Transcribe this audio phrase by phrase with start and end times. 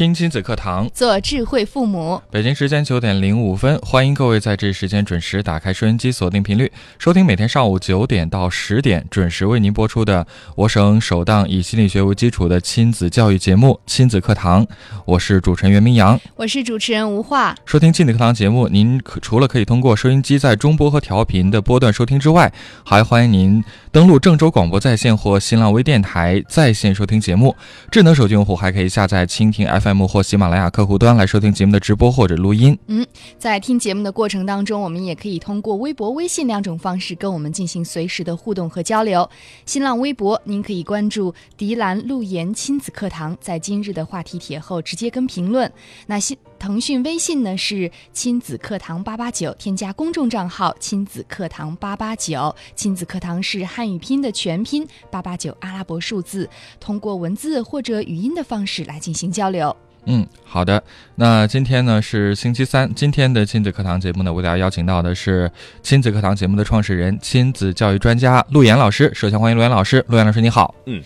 [0.00, 2.22] 听亲子课堂，做智慧父母。
[2.30, 10.26] 北京时间九点零五分，欢迎各位在这时间准时打开收音机，锁定频率，收听每天上午九点到十点准时为您播出的
[10.56, 14.64] 我省首档以心理学为基础的亲子教育节目《亲子课堂》。
[15.04, 17.54] 我是主持人袁明阳，我是主持人吴化。
[17.66, 22.50] 收听亲子课堂节目，您可除了可以通过收音机在中波和调频的波段收听之外，
[22.82, 23.62] 还欢迎您
[23.92, 27.54] 登录郑州广播在线或新浪微电台在线收听节目。
[27.90, 29.89] 智能手机用户还可以下载蜻蜓 FM。
[29.90, 32.78] 节目或喜马拉雅客户端来收听节目的直播或者录音。
[32.86, 33.04] 嗯，
[33.38, 39.28] 在听节目的过程当中，我们也可以通过微博、微信两种方式跟我们进行随时的互动和交流。
[39.66, 45.68] 新浪微博，您可以关注“迪兰路言亲子课堂”，在今日的话题帖后直接跟评论。
[46.06, 52.54] 那新腾讯微信呢是亲子课堂八八九，添加公众账号亲子课堂八八九。
[52.76, 56.46] 亲子课堂是汉语拼的全拼，八八九阿拉伯数字，
[56.78, 59.74] 通过文字或者语音的方式来进行交流。
[60.04, 60.82] 嗯，好的。
[61.14, 65.50] 那今天呢是星期三，今天的亲子课堂节目呢，为大家邀请到的是
[65.82, 69.10] 亲子课堂节目的创始人、亲子教育专家陆岩老师。
[69.14, 70.74] 首先欢迎陆岩老师，陆岩老师你好。
[70.84, 71.02] 嗯，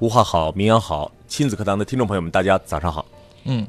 [0.00, 3.06] 吴话好，明阳好，亲子课堂的听众朋友们，大家早上好。
[3.44, 3.64] 嗯，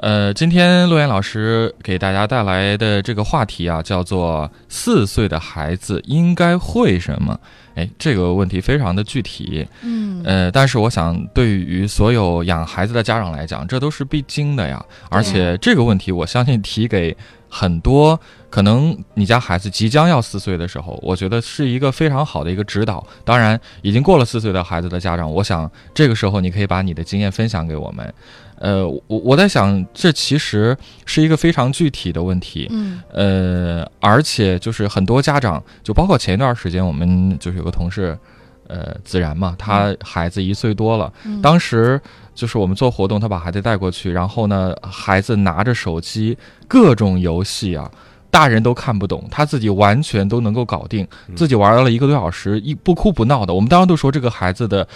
[0.00, 7.38] 呃，今天陆岩老师给大家带来的这个话题啊，叫做四岁的孩子应该会什么？
[7.74, 14.84] 哎，这个问题非常的具体，嗯，呃，但是我想，对于所有养孩子的家长来讲，这都是必经的呀。
[15.08, 17.16] 而且这个问题，我相信提给
[17.48, 18.18] 很多
[18.50, 23.04] 可能你家孩子即将要四岁的时候，我觉得是一个非常好的一个指导。
[23.24, 28.14] 当然，已经过了四岁的孩子的家长，我想这个时候你可以把你的经验分享给我们。
[28.60, 30.76] 呃，我我在想，这其实
[31.06, 38.18] 是一个非常具体的问题，嗯，呃，而且就是很多家长，就包括前一段时间，我们就是有个同事，
[38.66, 42.00] 呃，自然嘛，他孩子一岁多了，当时
[42.34, 46.36] 就是我们做活动，他把孩子带过去，然后呢，孩子拿着手机，
[46.66, 47.88] 各种游戏啊，
[48.28, 54.86] 大人都看不懂，他自己完全都能够搞定，自己玩了一个多小时，一不哭不闹的，我们当时都说这个孩子的。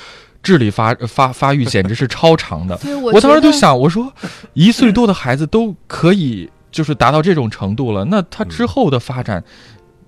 [0.43, 2.79] 智力发发发育简直是超长的，
[3.13, 4.13] 我当时就想，我说，
[4.55, 9.43] 一岁多的孩子都可以就是达到这种程度了，那他之后的发展。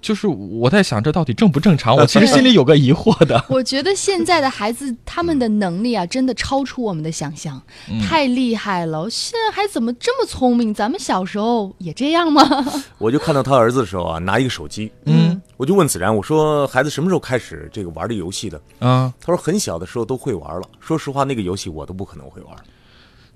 [0.05, 1.97] 就是我在想，这到底正不正常？
[1.97, 3.43] 我其实心里有个疑惑的。
[3.49, 7.59] 我觉得现在的孩子他们的能力啊，真的超出我们的想象，
[8.07, 9.09] 太厉害了！
[9.09, 10.75] 现在还怎么这么聪明？
[10.75, 12.43] 咱们小时候也这样吗？
[12.99, 18.61] 我就看到他儿子的时候啊，拿一个手机，嗯，我就问子然，我说孩子什么时候开始这个玩这游戏的？
[18.81, 20.69] 啊，他说很小的时候都会玩了。
[20.81, 22.55] 说实话，那个游戏我都不可能会玩。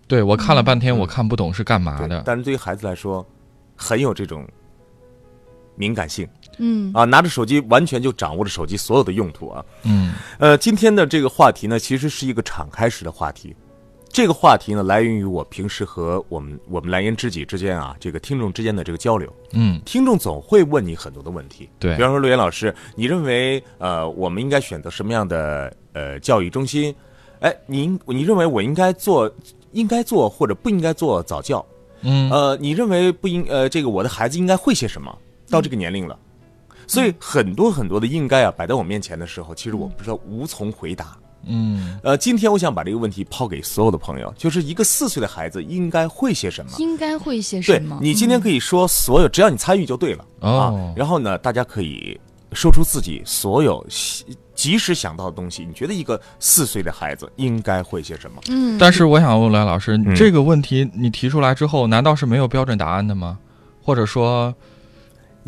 [0.06, 2.22] 对我看了半天，我看不懂是干嘛的。
[2.26, 3.26] 但是对于孩子来说，
[3.74, 4.46] 很有这种
[5.74, 6.28] 敏感性。
[6.58, 9.64] 嗯啊，拿着手机完全就掌握着手机所有的用途啊。
[9.84, 13.54] 嗯，呃，今天的这个话题呢，其实是一个敞开式的话题。
[14.10, 19.32] 这个话题呢，来源于我平时和我们我们蓝颜知己之间啊，这个听众之间的这个交流。
[19.52, 21.68] 嗯，听众总会问你很多的问题。
[21.78, 26.92] 对，比方说陆岩老师，你认为呃，我们应该选择什么样的呃教育中心？
[27.40, 29.30] 哎，您你认为我应该做
[29.72, 31.64] 应该做或者不应该做早教？
[32.00, 35.16] 嗯，呃，你认为不应呃，这个我的孩子应该会些什么？
[35.50, 36.18] 到这个年龄了。
[36.88, 41.16] 所以很多很多的应该啊摆在我面前的时候，其实我不知道无从回答。
[41.46, 46.72] 嗯，呃，今天我想把这个问题抛给所有的朋友，就是一个四岁的孩子应该会些什么？
[46.78, 47.96] 应该会些什么？
[48.00, 50.74] 对你今天可以说所有，只要你参与就对了啊。
[50.96, 52.18] 然后呢，大家可以
[52.52, 53.86] 说出自己所有
[54.52, 55.64] 及时想到的东西。
[55.64, 58.42] 你觉得一个四岁的孩子应该会些什么？
[58.48, 58.76] 嗯。
[58.76, 63.38] 但是我想问来老师，这个问题你提出来之后，难道是没有标准答案的吗？
[63.80, 64.52] 或者说？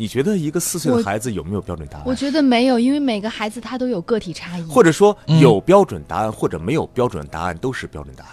[0.01, 2.03] 你觉得一个四岁的孩子有没有标准答案？
[2.07, 4.63] 我觉得没有，因为每个孩子他都有个体差异。
[4.63, 8.31] 或者说有标准答案或者没有标准答案都是标准答案。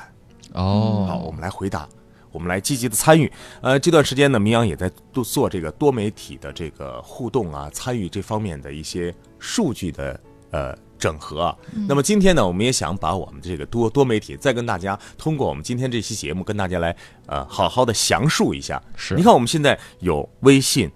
[0.55, 1.87] 哦，好，我们来回答，
[2.33, 3.31] 我们来积极的参与。
[3.61, 10.19] 呃，这段时间呢，明阳也在做做这个多媒体的这个互动啊，参与这方面的一些数据的
[10.51, 11.57] 呃整合啊。
[11.87, 18.83] 那么今天呢，我们也想把我们这个多多媒体再跟大家通过我们今天这期节目跟大家来呃好好的详述一下。
[18.97, 20.91] 是，你看我们现在有微信。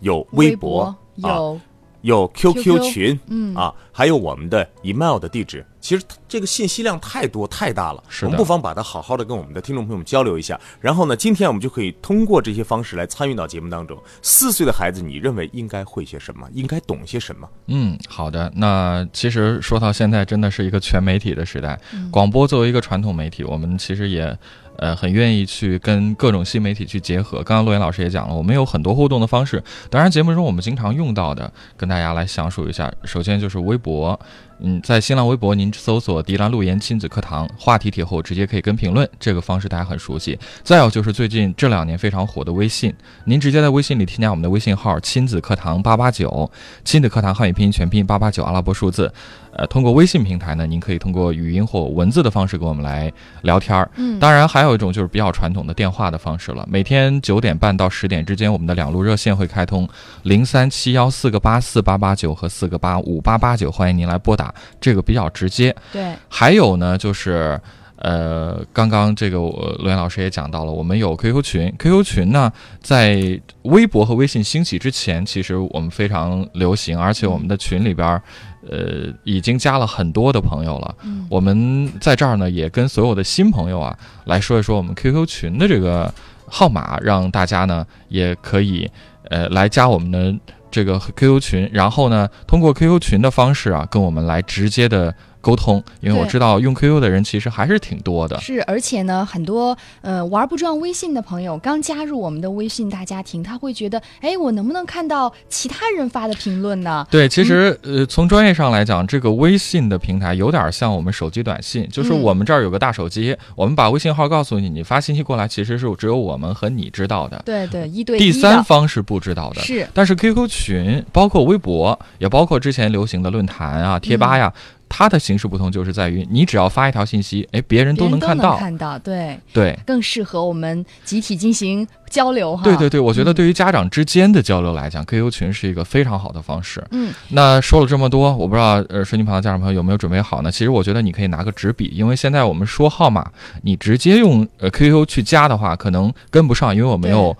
[0.00, 1.60] 有微博，有
[2.02, 3.54] 有 QQ 群，嗯。
[3.54, 10.58] 啊，还有我们的 email 的地址，其实这个信息量太多太大了，是我们不妨把它好好的跟我们的听众朋友们交流一下。
[10.80, 13.96] 然后呢，今天我们就可以通过这些方式来参与到节目当中。
[14.20, 16.48] 四岁的孩子，你认为应该会些什么？
[16.52, 17.48] 应该懂些什么？
[17.68, 18.50] 嗯，好的。
[18.56, 21.78] 那其实说到现在，真的是一个全媒体的时代。
[22.10, 24.36] 广播作为一个传统媒体，我们其实也。
[24.78, 27.38] 呃，很愿意去跟各种新媒体去结合。
[27.38, 29.64] 刚刚陆岩老师也讲了，我们有很多互动的方式。
[29.88, 32.92] 当然，节目中我们经常用到的，跟大家来详述一下。
[33.02, 34.20] 首先就是微博。
[34.60, 40.38] 嗯，在新浪微博您搜索“迪兰路言亲子课堂”话题帖后，直接可以跟评论，这个方式大家很熟悉。
[40.62, 42.94] 再有就是最近这两年非常火的微信，
[43.24, 46.50] 您直接在微信里添加我们的微信号“亲子课堂八八九”，
[46.84, 49.12] 亲子课堂汉语拼音全拼八八九阿拉伯数字。
[49.58, 53.10] 呃，通过微信平台呢，您可以通过语音或文字的方式跟我们来
[53.40, 53.90] 聊天儿。
[53.96, 56.66] 嗯，当然还有一种就是比较传统的电话的方式了。
[56.70, 59.88] 每天九点半到十点之间，我们的两路热线会开通
[60.24, 64.45] 零三七幺四个八四八八九和四个八五八八九，欢迎您来拨打，
[64.80, 65.74] 这个比较直接。
[65.92, 67.60] 对，还有呢，就是
[67.96, 78.22] 呃，刚刚这个罗岩老师也讲到了，我们有 QQ 群，QQ 群呢，在微博和微信兴起之前，其实我们非常流行，而且我们的群里边儿。
[78.68, 80.92] 呃，已经加了很多的朋友了。
[81.04, 86.12] 嗯，我们在这儿呢，也跟所有的新朋友啊，来说一说我们 QQ 群的这个
[86.48, 88.90] 号码，让大家呢也可以
[89.30, 90.34] 呃来加我们的
[90.76, 95.14] 这个 QQ 群，然后呢，通过 QQ 群的方式啊，跟我们来直接的。
[95.46, 98.36] 沟通，因为我知道用 QQ 的人其实还是挺多的。
[98.40, 107.06] 是，而且呢，很多呃玩不转微信的朋友刚加入我们的微信大家庭，他会觉得，哎，我能不能看到其他人发的评论呢？
[107.12, 119.62] 对，其实呃，从专业上来讲，这个微信的平台有点像我们手机短信，就是嗯我们这儿有个大手机，我们把微信号告诉你，你发信息过来，其实是只有我们和你知道的，对对，一对第一第三方是不知道的。
[119.62, 124.52] 是但是 QQ 群，包括微博，也包括之前流行的论坛啊、贴吧呀，
[124.88, 128.56] 它的形式不同，就是在于你只要发一条信息，哎，别人都都能看到。
[128.56, 132.62] 看到，对，对，更适合我们集体进行交流哈。
[132.62, 136.82] 对对对，我觉得嗯对于家长之间的交流来讲、q q 群是一个非常好的方式。
[136.92, 140.50] 嗯，那说了这么多，我不知道呃，收音旁的家长朋友有没有准备好呢？
[140.50, 143.30] 其实我觉得你可以拿个纸笔，因为现在我们说号码，
[143.62, 147.36] 你直接用呃 QQ 去加的话，可能跟不上，因为我没有。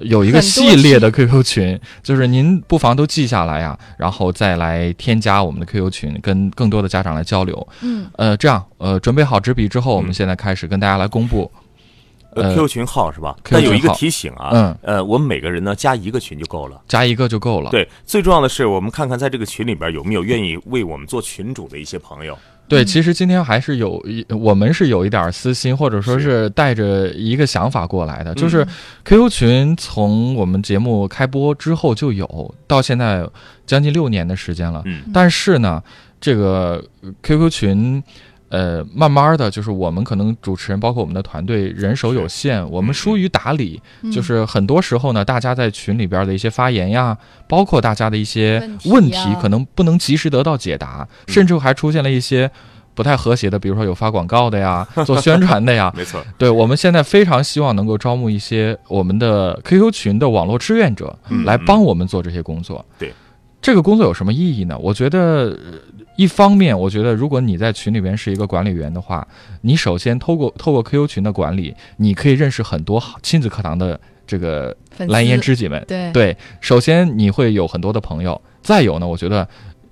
[0.00, 7.68] 有一个系列的 QQ 群，就是您不妨都记下来呀，然后再来添加我们的 QQ 群，跟更多的家长来交流。
[7.80, 11.50] 嗯，呃，这样，呃，准备好纸笔之后，我们嗯现在开始跟大家来公布。
[12.34, 16.78] ，QQ 群号是吧但有一个提醒啊，嗯，呃，我们每个人呢加一个群就够了。
[16.86, 17.70] 加一个就够了。
[17.70, 22.36] 对，最重要的是，我们看看在这个群里边有没有愿意为我们做群主的一些朋友。
[22.68, 28.68] 对，嗯其实今天还是有一，我们是有一点私心，或者说是带着一个想法过来的，就是嗯
[29.04, 33.28] QQ 群从我们节目开播之后就有，到现在
[33.66, 34.82] 将近六年的时间了。
[34.84, 35.82] 嗯但是呢，
[36.20, 38.02] 这个呃 QQ 群。
[38.48, 52.48] 呃，慢慢的就是我们可能主持人，包括我们的团队人手有限，我们疏于打理，嗯就是很多时候呢，大家在群里边的一些发言呀，包括大家的一些问题可能不能及时得到解答，甚至还出现了一些
[52.94, 55.92] 不太和谐的，比如说有发广告的呀， 做宣传的呀。
[55.96, 62.84] 没错，对我们现在非常希望能够招募一些我们的 QQ 群的网络志愿者嗯来帮我们做这些工作。
[62.96, 63.12] 对，
[63.60, 64.78] 这个工作有什么意义呢？
[64.78, 65.58] 我觉得。
[66.16, 69.26] 呃一方面，我觉得如果你在群里边是一个管理员的话，
[69.60, 74.76] 你首先透过透过 QQ 群的管理，你可以认识很多好亲子课堂的这个
[75.08, 75.84] 蓝颜知己们。
[75.86, 79.46] 对对，首先你会有很多的朋友，再有呢，我觉得，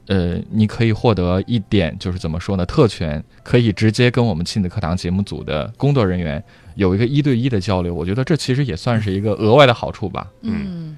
[0.06, 6.42] 呃，你可以获得一点就是怎么说呢，特权，可以直接跟我们亲子课堂节目组的工作人员
[6.74, 7.94] 有一个一对一的交流。
[7.94, 10.26] 我觉得这其实也算是一个额外的好处吧。
[10.42, 10.96] 嗯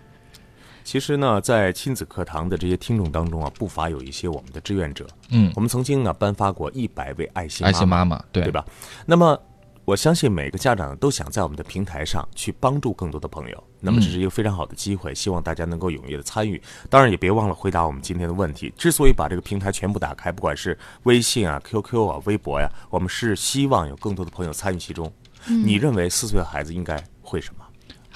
[0.87, 5.05] 其实呢，在亲子课堂的这些听众当中啊，不乏有一些我们的志愿者。
[5.31, 8.53] 嗯，我们曾经呢颁发过一百位爱心爱心妈妈妈，对对？
[8.53, 8.65] 吧？
[9.05, 9.37] 那么
[9.85, 13.65] 我相信每个家长都想在我们的平台上去帮助更多的朋友。
[13.81, 16.63] 那么这是一个非常好的机会，希望大家能够踊跃的参与。
[16.89, 18.73] 当然也别忘了回答我们今天的问题。
[18.79, 25.13] 之所以把这个平台全部打开，不管是微信啊、QQ 啊、微博呀、我们是希望有更多的朋友参与其中。
[25.49, 27.66] 你认为四岁的孩子应该会什么？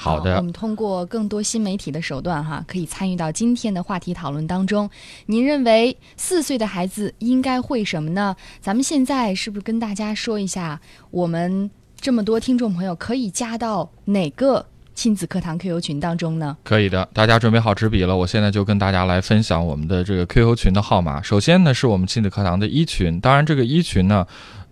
[0.00, 4.88] 好的我，们通过更多新媒体的手段哈，可以参与到今天的话题讨论当中。
[5.26, 8.34] 您认为四岁的孩子应该会什么呢？
[8.62, 10.80] 咱们现在是不是跟大家说一下，
[11.10, 14.64] 我们这么多听众朋友可以加到哪个
[14.94, 16.56] 亲子课堂 QQ 群当中呢？
[16.64, 21.20] 可以的，大家准备好纸笔了，我现在就跟大家来分享我们的这个 QQ 群的号码。
[21.20, 24.26] 首先呢，是我们亲子课堂的一群，当然这个一群呢，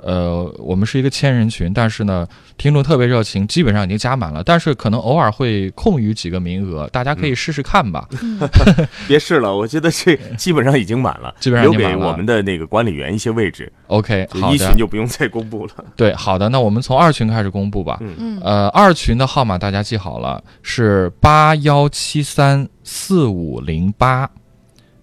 [0.08, 8.08] 呃，我们是一个千人群，但是呢，听众特别热情，基本上已经加满了，但是可能偶尔会空余几个名额，大家可以试试看吧。
[9.06, 15.72] 别试了，我觉得这基本上已经满了，基本上留给我们的那个管理员一些位置，OK，好的一群，就不用再公布了。
[15.94, 17.98] 对，好的，那我们从二群开始公布吧。
[18.00, 24.30] 嗯嗯呃，二群的号码大家记好了，是八幺七三四五零八，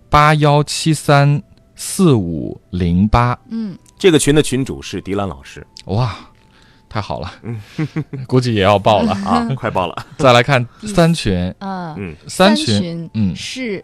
[0.10, 1.40] 八幺七三
[1.76, 3.38] 四五零八。
[3.50, 5.66] 嗯，这个群的群主是迪兰老师。
[5.86, 6.16] 哇，
[6.90, 7.32] 太好了，
[8.28, 9.12] 估计也要爆了。
[9.26, 10.06] 啊，快爆了。
[10.18, 13.84] 再来看三群，呃，嗯，三群群，嗯，是，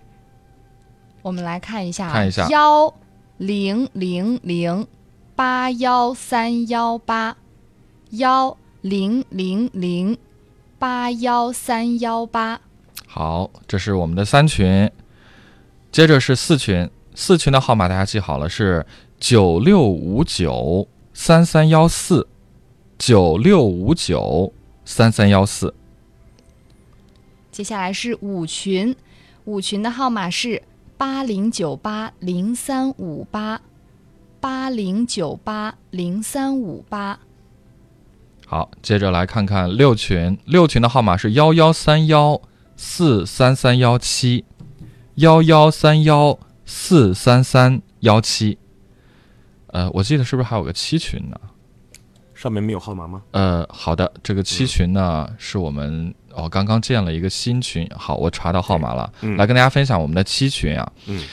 [1.21, 2.47] 我们来看一下啊，看一下。
[2.49, 2.93] 幺
[3.37, 4.85] 零零零
[5.35, 7.35] 八幺三幺八，
[8.11, 10.17] 幺零零零
[10.77, 12.59] 八幺三幺八，
[13.07, 14.89] 好，这是我们的三群。
[15.91, 18.85] 接着是四群，四群的号码大家记好了，是
[19.21, 22.27] 九六五九三三幺四，
[22.97, 24.51] 九六五九
[24.83, 25.75] 三三幺四。
[27.51, 28.95] 接下来是五群，
[29.45, 30.63] 五群的号码是
[30.97, 33.61] 八零九八零三五八，
[34.39, 37.19] 八零九八零三五八。
[38.47, 42.41] 好，接着来看看六群，六群的号码是幺幺三幺
[42.75, 44.45] 四三三幺七，
[45.15, 48.57] 幺幺三幺四三三幺七。
[49.71, 51.37] 呃，我记得是不是还有个七群呢？
[52.33, 53.21] 上面没有号码吗？
[53.31, 60.91] 呃，好的，这个七群呢、是我们哦刚刚建了一个新群，好，我查到号码了，嗯来跟大家分享我们的七群啊。
[61.05, 61.23] 嗯，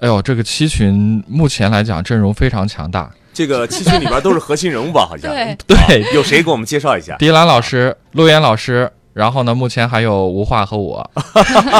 [0.00, 5.06] 哎呦，这个七群目前来讲阵容非常强大，这个七群里边都是核心人物吧？
[5.06, 7.16] 好像 对，对，有谁给我们介绍一下？
[7.18, 11.10] 迪兰老师、陆岩老师，然后呢，目前还有吴化和我，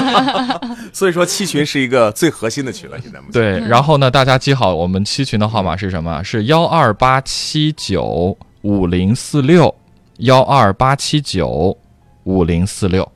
[0.91, 3.33] 所以说七群是一个最核心的群了，现在目前。
[3.33, 6.23] 对，然后呢，大家记好我们七群的号码是什么？
[6.25, 9.75] 是幺二八七九五零四六，
[10.21, 11.77] 幺二八七九
[12.25, 13.07] 五零四六。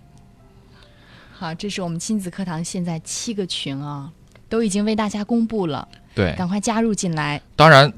[1.32, 4.10] 好，这是我们亲子课堂现在七个群啊，
[4.50, 7.40] 都已经为大家公布了，对，赶快加入进来。
[7.56, 7.90] 当然。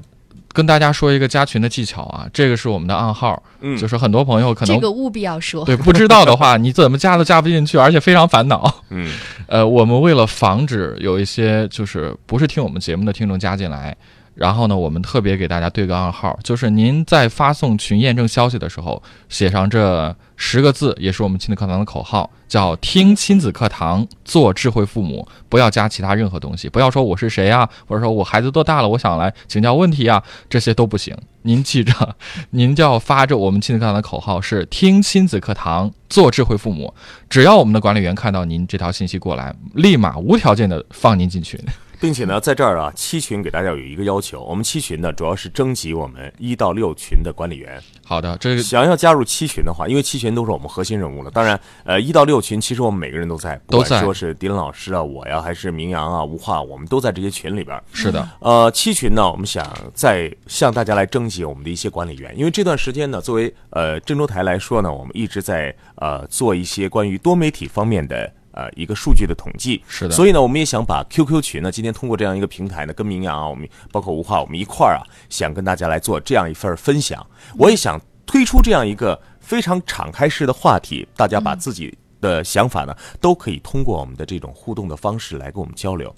[0.53, 5.65] 跟大家说一个加群的技巧啊，这个是我们的暗号，嗯就是很多朋友可能、这个务必要说。
[5.65, 8.73] 对不知道的话，你怎么加都加不进去，而且非常烦恼。
[8.91, 9.11] 嗯
[9.47, 13.95] 呃，我们为了防止有一些就是不是听我们节目的听众加进来，
[14.35, 31.15] 然后呢，我们特别给大家对个暗号，就是您在发送群验证消息的时候，写上这十个字，也是我们亲子课堂的口号，叫“听亲子课堂，做智慧父母”，不要加其他任何东西，不要说我是谁啊，或者说我孩子多大了，我想来请教问题啊，这些都不行。
[31.43, 32.15] 您记着，
[32.49, 36.91] 您就要发着我们亲子课堂的口号是“听亲子课堂，做智慧父母”。
[37.29, 41.59] 只要我们的管理员看到您这条信息过来，立马无条件的放您进群。
[42.03, 47.81] 并且呢，在这儿啊，七群给大家有一个要求，我们七群呢主要是征集我们一到六群的管理员。
[48.03, 51.31] 好的，这个想要加入七群的话，因为七群都是我们核心人物了。
[51.31, 57.81] 当然，呃，一到六群其实我们每个人都在，不都在管说是迪伦老师啊、我呀，还是明阳啊、吴化，我们都在这些群里边。
[57.93, 69.83] 是的，呃，七群呢，我们想再向大家来征集我们的一些管理员，因为这段时间呢，作为呃郑州台来说呢，我们一直在呃做一些关于多媒体方面的呃一个数据的统计。
[69.87, 77.25] 是的所以呢，我们也想把 QQ 群呢，今天通过这样一个平台呢，跟明阳啊，我们包括吴化，我们一块儿啊，想跟大家来做这样一份分享。
[77.57, 86.13] 我也想推出这样一个非常敞开式的话题，大家把自己的想法呢，都可以通过我们的这种互动的方式来跟我们交流。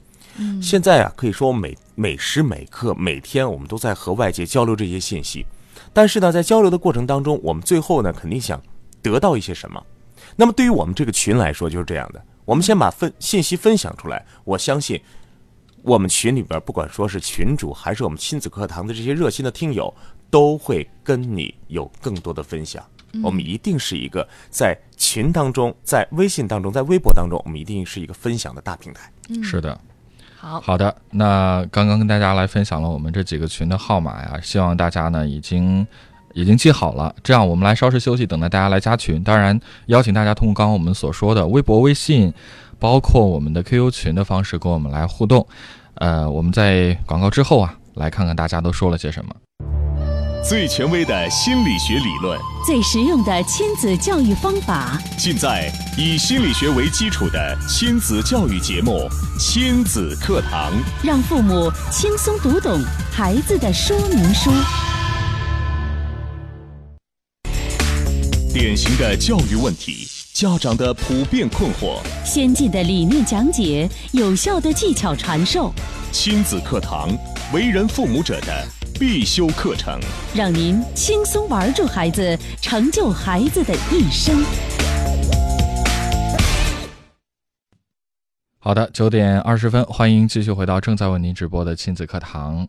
[0.61, 5.45] 现在啊，可以说每每时每刻每天我们都在和外界交流这些信息，
[5.93, 8.61] 但是呢，在交流的过程当中，我们最后呢肯定想
[9.01, 9.81] 得到一些什么。
[10.35, 15.01] 那么对于我们这个群来说就是这样的，我们先把分信息分享出来，我相信
[15.81, 19.93] 我们群里边不管说是群主还是我们亲子课堂的这些热心的听友，
[20.29, 22.83] 都会跟你有更多的分享。
[23.23, 29.09] 我们一定是一个在群当中，在微信当中，在微博当中，我们一定是一个分享的大平台。
[29.41, 29.79] 是的。
[30.37, 35.87] 好，好的，那刚刚跟大家来分享了我们这几个群的号码呀，希望大家呢已经
[36.35, 37.15] 已经记好了。
[37.23, 39.23] 这样我们来稍事休息，等待大家来加群。
[39.23, 42.31] 当然，邀请大家通过刚刚我们所说的微博、微信，
[42.77, 45.47] 包括我们的 QQ 群的方式跟我们来互动。
[45.95, 49.33] 呃，我们在广告之后啊，来看看大家都说了些什么。
[50.47, 52.37] 最权威的心理学理论，
[52.67, 60.71] 最实用的亲子教育方法，尽在以心理学为基础的亲子教育节目《亲子课堂》。
[61.01, 62.79] 让父母轻松读懂
[63.11, 64.51] 孩子的说明书。
[68.57, 75.73] 典型的教育问题，家长的普遍困惑，先进的理念讲解，有效的技巧传授，
[76.13, 77.09] 亲子课堂，
[77.53, 78.65] 为人父母者的
[78.97, 79.99] 必修课程。
[80.33, 84.41] 让您轻松玩住孩子，成就孩子的一生。
[88.57, 92.65] 好的，九点二十分，欢迎继续回到正在为您直播的亲子课堂。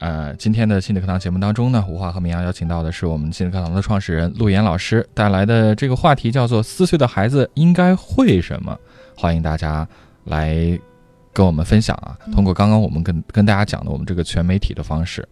[0.00, 8.76] 呃，今天的心理课堂节目当中呢，吴华和明阳邀请到的是我们心理课堂的创始人陆岩老师带来的这个话题叫做“四岁的孩子应该会什么”，
[9.16, 9.86] 欢迎大家
[10.24, 10.78] 来
[11.32, 12.18] 跟我们分享啊。
[12.32, 15.26] 通过刚刚我们跟跟大家讲的我们这个全媒体的方式，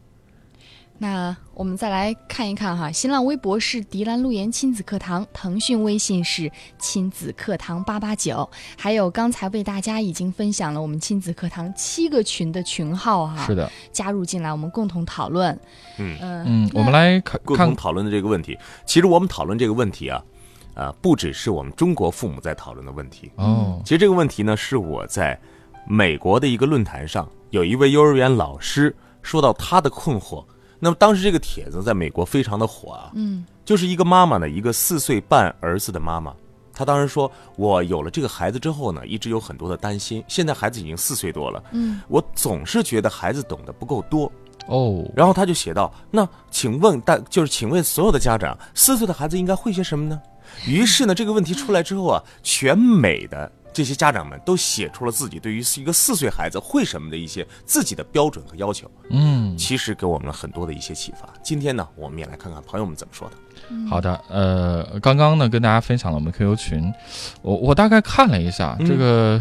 [1.02, 15.52] 那我们再来看一看哈，新浪微博是迪兰路言亲子课堂，腾讯微信是亲子课堂八八九，还有刚才为大家已经分享了我们亲子课堂七个群的群号哈，是的，加入进来我们共同讨论。
[15.98, 18.56] 嗯呃嗯，我们来看看共同讨论的这个问题，
[18.86, 20.22] 其实我们讨论这个问题啊，
[20.74, 23.28] 啊、不只是我们中国父母在讨论的问题。
[23.34, 25.36] 哦，其实这个问题呢，是我在
[25.84, 30.44] 美国的一个论坛上，有一位幼儿园老师说到他的困惑。
[30.84, 36.34] 那么当时这个帖子在美国非常的火啊，嗯就是一个妈妈呢，一个四岁半儿子的妈妈，
[36.74, 40.24] 她当时说，我有了这个孩子之后呢，一直有很多的担心。
[40.26, 44.30] 现在孩子已经四岁多了，嗯我总是觉得孩子懂得不够多。
[44.66, 50.20] 哦，然后他就写道：“那请问大就是请问所有的家长，四岁的孩子应该会些什么呢？”
[50.66, 61.28] 于是呢，这个问题出来之后啊，全美的这些家长们都写出了自己对于一个四岁孩子会什么的一些自己的标准和要求，嗯，其实给我们了很多的一些启发。
[61.42, 63.36] 今天呢，我们也来看看朋友们怎么说的。
[63.88, 66.92] 好的，呃，刚刚呢跟大家分享了我们 QQ 群，
[67.42, 69.40] 我我大概看了一下，这个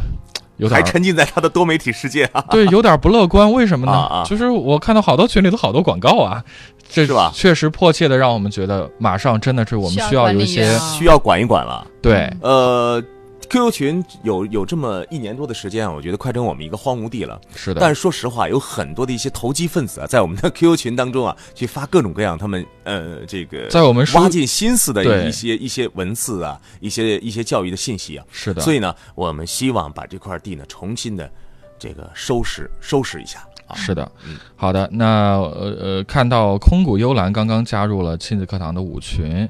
[0.57, 2.45] 有点还沉浸在他的多媒体世界啊！
[2.51, 3.51] 对，有点不乐观。
[3.51, 3.91] 为什么呢？
[3.91, 6.43] 啊啊就是我看到好多群里头好多广告啊，
[6.88, 11.85] 这是吧确实迫切的让我们觉得，马上真的是我们需要有一些需要管一管了。
[12.01, 13.03] 对，呃
[13.51, 17.39] ，QQ 群有有这么一年多的时间啊，我觉得快成我们一个荒芜地了。
[17.53, 28.25] 是的，但是说实话，有很多的一些投机分子啊，在我们的 QQ 群当中啊，去发各种各样他们呃这个在我们挖尽心思的一些一些文字啊，一些一些教育的信息啊。
[28.31, 31.29] 是的，所以呢，我们希望把这块地呢重新的
[31.77, 33.75] 这个收拾收拾一下啊。
[33.75, 34.89] 是的嗯，好的。
[34.93, 39.50] 那呃呃，看到空谷幽兰刚刚加入了亲子课堂的五群。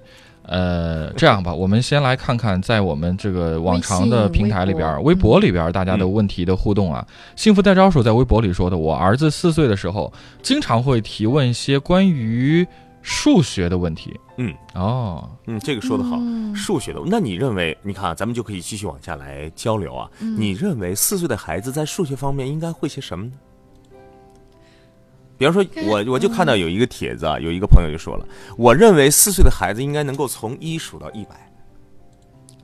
[0.51, 7.07] 呃，这样吧，我们先来看看在我们这个往常的平台里边，微微博博里边大家的问题的互动啊。
[7.37, 10.11] 幸福带招手在微博里说的，我儿子四岁的时候，
[10.43, 12.67] 经常会提问一些关于
[13.01, 14.13] 数学的问题。
[14.35, 16.17] 嗯，哦，嗯，这个说的好。
[16.19, 17.77] 嗯数学的，那你认为？
[17.81, 20.09] 你看啊，咱们就可以继续往下来交流啊。
[20.19, 23.31] 嗯你认为四岁的孩子在数学方面应该会些什么呢？
[25.41, 31.51] 比方说，我我就看到有一个帖子啊，有一个朋友就说了，我认为四岁的孩子应该能够从一数到一百。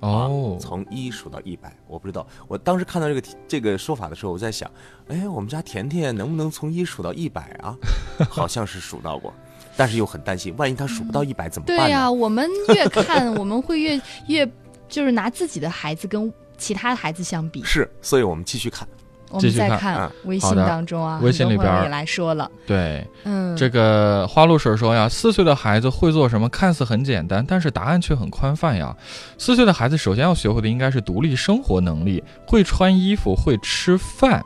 [0.02, 2.28] 哦啊，从一数到一百，我不知道。
[2.48, 4.70] 我当时看到这个这个说法的时候，我在想，
[5.08, 7.76] 哎，我们家甜甜能不能从一数到一百啊？
[8.30, 9.34] 好像是数到过，
[9.76, 11.78] 但是又很担心，万一他数不到一百怎么办？
[11.78, 14.48] 对呀、我们越看 我们会越越
[14.88, 17.64] 就是拿自己的孩子跟其他的孩子相比。
[17.64, 18.88] 是，所以我们继续看。
[19.30, 26.48] 我们再看啊微信当中啊，微信里边也来说了，对，嗯，这个花露水说呀，四岁的孩子会做什么？
[26.50, 28.96] 看似很简单，但是答案却很宽泛呀。
[29.38, 34.44] 四岁的孩子首先要学会的应该是独立生活能力，会穿衣服，会吃饭。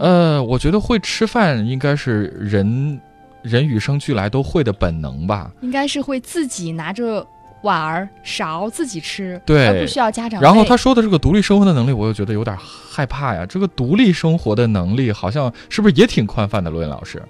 [0.00, 2.98] 呃，我觉得会吃饭应该是人
[3.42, 5.52] 人与生俱来都会的本能吧。
[5.60, 7.26] 应该是会自己拿着
[7.64, 10.40] 碗儿勺自己吃，对而不需要家长。
[10.40, 13.44] 然后他说的这个独立生活的能力，我又觉得有点害怕呀。
[13.46, 16.70] 这个独立生活的能力好像是不是也挺宽泛的？
[16.70, 17.22] 罗云老师，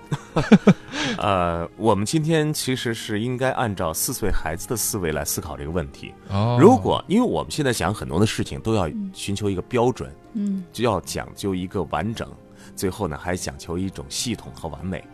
[1.16, 6.12] 呃，我们今天其实是应该按照四岁孩子的思维来思考这个问题。
[6.30, 12.28] 哦，如果因为我们现在想很多的事情都要寻求一个标准，嗯就要讲究一个完整，
[12.74, 15.04] 最后呢还讲求一种系统和完美。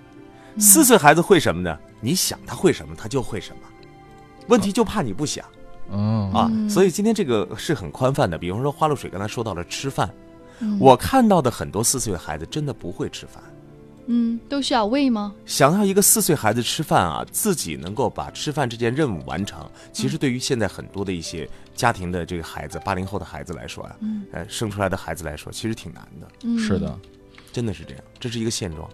[0.59, 1.79] 四岁孩子会什么呢？
[2.01, 3.63] 你想他会什么，他就会什么。
[4.51, 5.45] 问题就怕你不想
[5.91, 8.37] 嗯啊，嗯所以今天这个是很宽泛的。
[8.37, 10.13] 比方说花露水刚才说到了吃饭，
[10.59, 13.43] 嗯我看到的很多四岁孩子真的不会吃饭。
[14.13, 15.33] 嗯，都需要喂吗？
[15.47, 26.99] 想要一个四岁孩子吃饭啊，自己能够把吃饭这件任务完成，其实对于现在很多的一些家庭的这个孩子，八零后的孩子来说啊，嗯呃，生出来的孩子来说，其实挺难的，嗯，是的。，
[27.53, 28.89] 真的是这样，这是一个现状。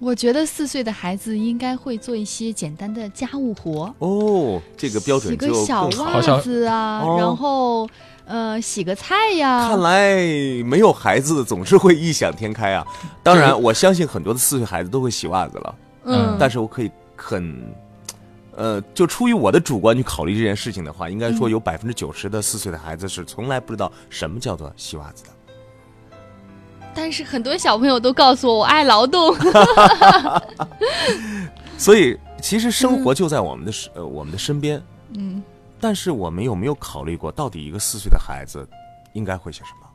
[0.00, 7.16] 我觉得四岁的孩子应该会做一些简单的家务活，哦，这个标准洗就个小袜子啊，哦。
[7.18, 7.88] 然后
[8.24, 9.68] 呃洗个菜呀。
[9.68, 10.14] 看来
[10.64, 12.86] 没有孩子总是会异想天开啊。
[13.24, 17.60] 当然，我相信很多的四岁孩子都会洗袜子了，嗯，但是我可以很，
[18.54, 21.50] 呃，就出于我的主观去考虑这件事情的话，应该说嗯。
[21.50, 25.30] 有百分之九十的四岁的孩子是从来不知道什么叫做洗袜子的。
[27.00, 29.32] 但是很多小朋友都告诉我，我爱劳动。
[31.78, 34.82] 所以其实生活就在我们的身、呃我们的身边，
[35.16, 35.40] 嗯，
[35.80, 38.68] 但是我们有没有考虑过，到底一个四岁的孩子
[39.12, 39.86] 应该会些什么？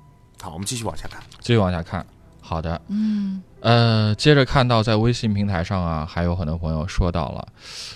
[0.41, 1.21] 好，我们继续往下看。
[1.41, 2.05] 继续往下看。
[2.39, 7.45] 好的，嗯呃，接着看到在微信平台上啊，还有很多朋友说到了，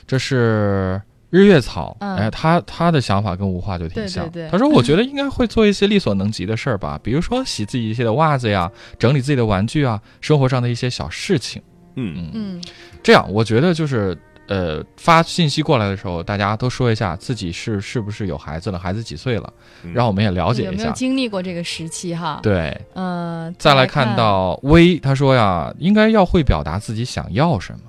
[0.06, 4.30] 这是日月草，嗯哎，他他的想法跟无话就挺对对像。
[4.30, 11.62] 对他说，我觉得应该会做一些力所能及的事儿吧， 比如说洗自己一些的袜子呀，整理自己的玩具啊，生活上的一些小事情。
[11.96, 12.62] 嗯嗯
[13.04, 19.52] 这样，我觉得就是呃，发信息过来的时候，大家都说一下自己是是不是有孩子了，孩子几岁了，
[19.84, 20.92] 嗯让我们也了解有没有一下。
[20.94, 27.80] 经历过这个时期哈？，对，呃、再来来看，到微，他说呀，应该要会表达自己想要什么。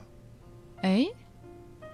[0.82, 1.04] 哎，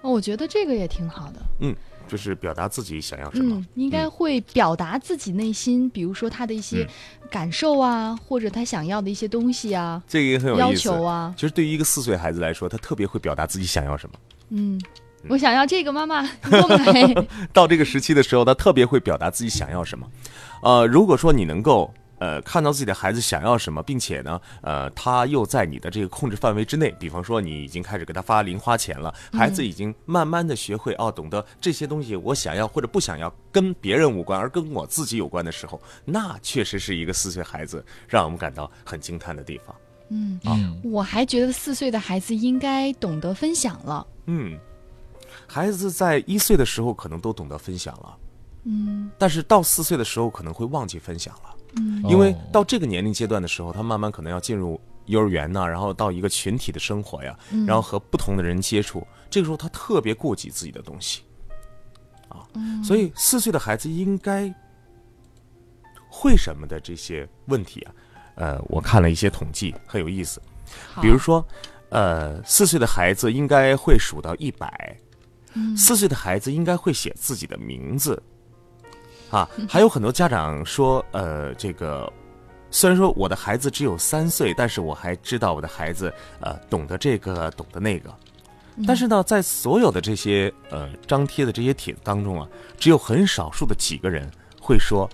[0.05, 1.41] 哦我觉得这个也挺好的。
[1.59, 1.75] 嗯
[2.07, 3.55] 就是表达自己想要什么。
[3.55, 6.87] 嗯，应该会表达自己内心，比如说他的一些
[7.31, 10.71] 感受啊，或者他想要的一一些东西啊、这个也很有要。
[10.75, 11.33] 求啊。
[11.35, 14.15] 其实对于一个四岁孩子来说，他特别会表达自己想要什么。
[14.49, 14.79] 嗯，
[15.27, 17.27] 我想要这个，妈妈你给我买。
[17.51, 20.07] 到这个时期的时候，他特别会表达自己想要什么。
[20.61, 39.75] 呃，如果说你能够呃看到自己的孩子想要什么，并且呢，呃，他又在你的这个控制范围之内，比方说你已经开始给他发零花钱了，孩子已经慢慢的学会哦，懂得这些东西我想要或者不想要跟别人无关，而跟我自己有关的时候，那确实是一个四岁孩子让我们感到很惊叹的地方。
[40.09, 44.05] 嗯，啊，我还觉得四岁的孩子应该懂得分享了。
[44.27, 44.55] 嗯，
[45.47, 48.17] 孩子在一岁的时候可能都懂得分享了，
[48.65, 51.54] 嗯但是到四岁的时候可能会忘记分享了。
[51.77, 52.03] 嗯。
[52.09, 52.37] 因为哦。
[52.51, 57.65] 到这个年龄阶段的时候，他慢慢可能要进入幼儿园呐、然后到一个群体的生活呀，嗯。
[57.65, 61.21] 然后和不同的人接触，这个时候他特别顾及自己的东西，
[62.29, 62.83] 啊，嗯。
[62.83, 64.53] 所以四岁的孩子应该
[66.09, 67.91] 会什么的这些问题啊，
[68.35, 70.41] 呃，我看了一些统计，很有意思，
[71.01, 71.45] 比如说，
[71.89, 74.97] 呃，四岁的孩子应该会数到一百，
[75.53, 75.75] 嗯。
[75.75, 78.21] 四岁的孩子应该会写自己的名字，
[79.35, 82.11] 啊，还有很多家长说，呃，这个
[82.71, 88.09] 虽然说我的孩子只有三岁，但是我还知道我的孩子呃懂得这个懂得那个，
[88.87, 95.09] 但是呢，在所有的这些呃张贴的这些帖子当中啊，只有很少数的几个人会说。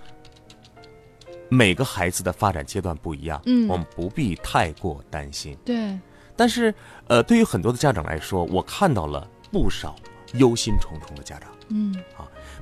[1.48, 5.54] 每个孩子的发展阶段不一样，嗯我们不必太过担心。
[5.66, 5.98] 对，
[6.34, 6.74] 但是，
[7.08, 9.94] 呃，对于很多的家长来说，我看到了不少
[10.32, 11.51] 忧心忡忡的家长。
[11.72, 11.94] 嗯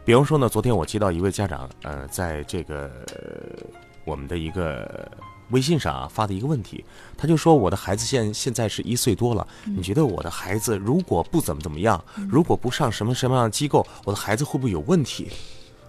[0.05, 3.67] 比方说呢，昨天我接到一位家长，呃，在这个、呃
[4.05, 5.09] 我们的一个
[5.51, 6.83] 微信上啊发的一个问题，
[7.19, 15.29] 他就说我的孩子现现在是一岁多了，你觉得我的孩子如果不怎么怎么样，如果不上什么什么样的机构，我的孩子会不会有问题？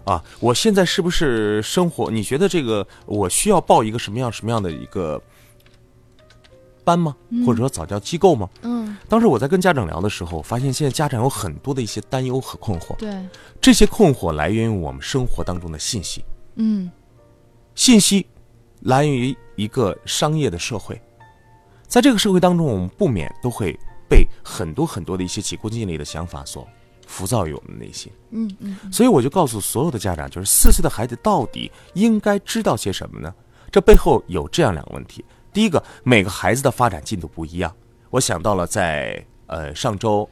[0.04, 2.12] 啊，我现在是不是生活？
[2.12, 5.20] 你觉得这个我需要报一个什么样什么样的一个
[6.92, 7.16] 班吗？
[7.46, 8.50] 或者说早教机构吗？
[8.64, 12.96] 嗯，当时我在跟家长聊的时候，发现现在家长有很多的一些担忧和困惑。
[12.98, 13.26] 对，
[13.62, 16.24] 这些困惑来源于我们生活当中的信息，
[16.56, 16.92] 嗯
[17.76, 18.28] 信息
[18.82, 21.02] 来源于一个商业的社会，
[21.88, 23.72] 在这个社会当中，我们不免都会
[24.10, 26.68] 被很多很多的一些急功近利的想法所
[27.08, 28.12] 浮躁于我们的内心。
[28.32, 33.34] 嗯嗯所以我就告诉所有的家长，就是四岁的孩子到底应该知道些什么呢？
[33.72, 37.76] 这背后有这样两个问题：第一个，每个孩子的发展进度不一样。
[38.10, 40.30] 我想到了在呃上周，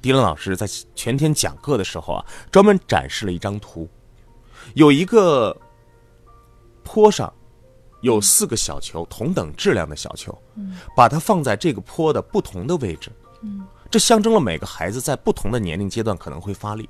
[0.00, 3.88] 迪伦老师在全天讲课的时候啊，专门展示了一张图，
[4.74, 5.56] 有一个
[6.82, 7.32] 坡上
[8.02, 10.36] 有四个小球，同等质量的小球，
[10.96, 13.10] 把它放在这个坡的不同的位置，
[13.90, 16.88] 这象征了每个孩子在不同的年龄阶段可能会发力。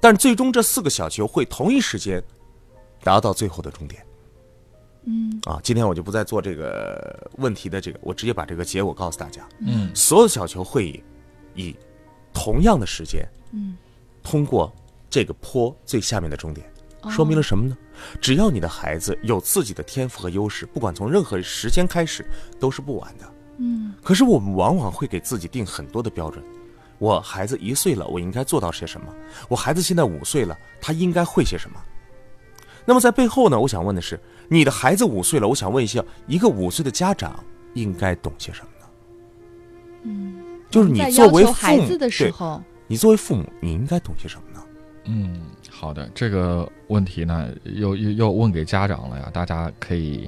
[0.00, 2.22] 但最终这四个小球会同一时间
[3.02, 4.04] 达到最后的终点。
[5.10, 9.48] 嗯啊，今天我就不再做这个问题的这个，我直接把这个结果告诉大家。
[9.58, 11.02] 嗯所有的小球会以
[11.54, 11.76] 以
[12.34, 13.76] 同样的时间嗯，
[14.22, 14.70] 通过
[15.08, 16.70] 这个坡最下面的终点，
[17.08, 17.76] 说明了什么呢？
[18.20, 22.24] 只要你的孩子有自己的天赋和优势，不管从任何时间开始
[22.60, 23.32] 都是不晚的。
[23.60, 26.44] 嗯可是我们往往会给自己定很多的标准。
[26.98, 29.06] 我孩子一岁了，我应该做到些什么？
[29.48, 31.80] 我孩子现在五岁了，他应该会些什么？
[32.88, 37.38] 那么在背后呢，我想问的是，你的孩子五岁了，我想问一下，一个五岁的家长
[37.74, 38.86] 应该懂些什么呢？
[40.04, 40.36] 嗯，
[40.70, 44.64] 就是你在作为父要求孩，子的时，候，你作为父母，你应该懂些什么呢？
[45.04, 50.26] 嗯，好的，这个问题呢，又又又问给家长了呀，大家可以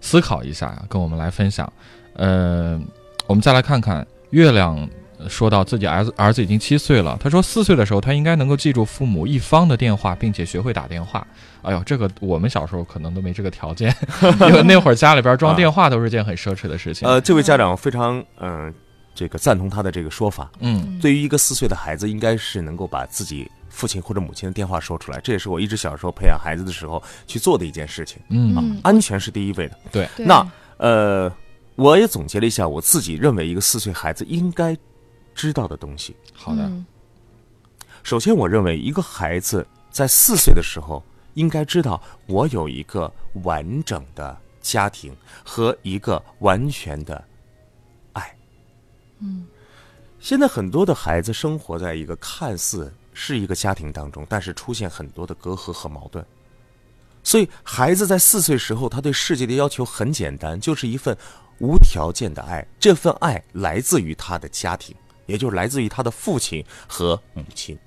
[0.00, 1.70] 思考一下呀，跟我们来分享。
[2.14, 2.80] 呃，
[3.26, 4.88] 我们再来看看月亮
[5.28, 11.26] 说到自己儿子儿子已经七岁了，他说四岁的时候他应该能够记住父母一方的电话，并且学会打电话。
[11.62, 17.08] 哎呦，这个我们小时候可能都没这个条件， 因为那会儿家里边装电话都是件很奢侈的事情。
[17.08, 18.72] 呃，这位家长非常嗯、
[19.14, 20.48] 这个赞同他的这个说法。
[20.60, 28.18] 嗯对于一个四岁的孩子，应该是能够把自己父亲或者母亲的电话说出来，这也是我一直小时候培养孩子的时候去做的一件事情。
[28.28, 29.76] 嗯啊安全是第一位的。
[29.90, 31.30] 对那呃，
[31.74, 34.76] 我也总结了一下我自己认为一个四岁孩子应该
[35.38, 36.16] 知道的东西。
[36.34, 36.84] 好的，嗯
[38.02, 41.02] 首先，我认为一个孩子在四岁的时候
[41.34, 43.12] 应该知道，我有一个
[43.44, 47.22] 完整的家庭和一个完全的
[48.14, 48.34] 爱。
[49.18, 49.46] 嗯，
[50.18, 56.24] 现在很多的孩子生活在一个看似是一个家庭当中，但是出现很多的隔阂和矛盾。
[57.22, 61.14] 所以，孩子在四岁时候，他对世界的要求很简单，就是一份
[61.58, 62.66] 无条件的爱。
[62.80, 64.96] 这份爱来自于他的家庭，
[65.28, 67.78] 也就是来自于他的父亲和母亲。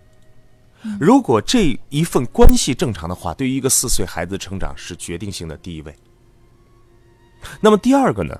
[0.99, 5.93] 如果这一份关系正常的话，对于一个四岁孩子成长是决定性的第一位。
[7.59, 8.39] 那么第二个呢？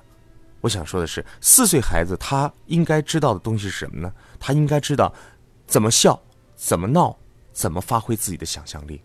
[0.60, 4.12] 我想说的是，四岁孩子他应该知道的东西是什么呢？
[4.38, 5.12] 他应该知道
[5.66, 6.20] 怎么笑、
[6.54, 7.16] 怎么闹、
[7.52, 9.02] 怎么发挥自己的想象力。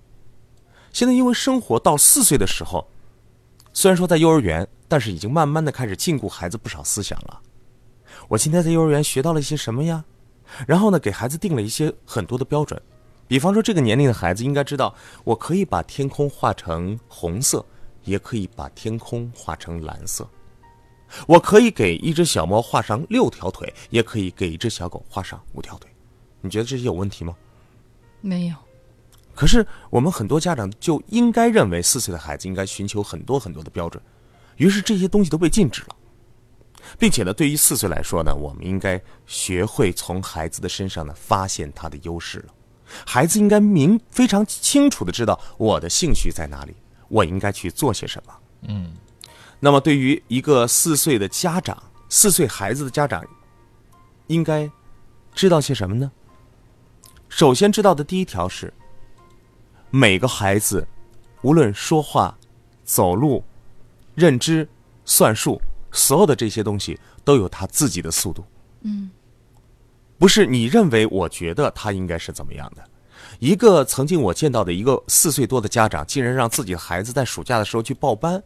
[0.93, 2.87] 现在因为生活到四岁的时候，
[3.73, 7.41] 虽然说在幼儿园，但是已经慢慢的开始禁锢孩子不少思想了。
[8.27, 10.03] 我今天在幼儿园学到了一些什么呀？
[10.65, 12.81] 然后呢，给孩子定了一些很多的标准，
[13.27, 17.65] 比方说这个年龄的孩子应该知道，我可以把天空画成红色，
[18.03, 20.27] 也可以把天空画成蓝色。
[21.25, 25.89] 我可以给一只小猫画上六条腿，也可以给一只小狗画上五条腿。
[26.41, 27.35] 你觉得这些有问题吗？
[28.21, 28.55] 没有，
[29.35, 34.01] 可是我们很多家长就应该认为四岁的孩子应该寻求很多很多的标准，
[34.55, 35.95] 于是这些东西都被禁止了，
[36.97, 42.53] 并且呢，对于四岁来说呢，我们应该学会从孩子的身上呢发现他的优势了。
[43.05, 46.73] 孩子应该明非常清楚的知道我的兴趣在哪里，
[47.09, 48.33] 我应该去做些什么。
[48.61, 48.93] 嗯，
[49.59, 53.25] 那么，对于一个四岁的家长，四岁孩子的家长，
[54.27, 54.69] 应该
[55.33, 56.11] 知道些什么呢？
[57.27, 58.73] 首先知道的第一条是，
[59.89, 60.87] 每个孩子，
[61.41, 62.37] 无论说话、
[62.85, 63.43] 走路、
[64.15, 64.67] 认知、
[65.03, 68.43] 算术，所有的这些东西都有他自己的速度。
[68.81, 69.09] 嗯，
[70.17, 72.83] 不是你认为我觉得他应该是怎么样的。
[73.39, 78.41] 一个曾经我见到的一个四岁多的家长，竟然让自己的孩子在暑假的时候去报班。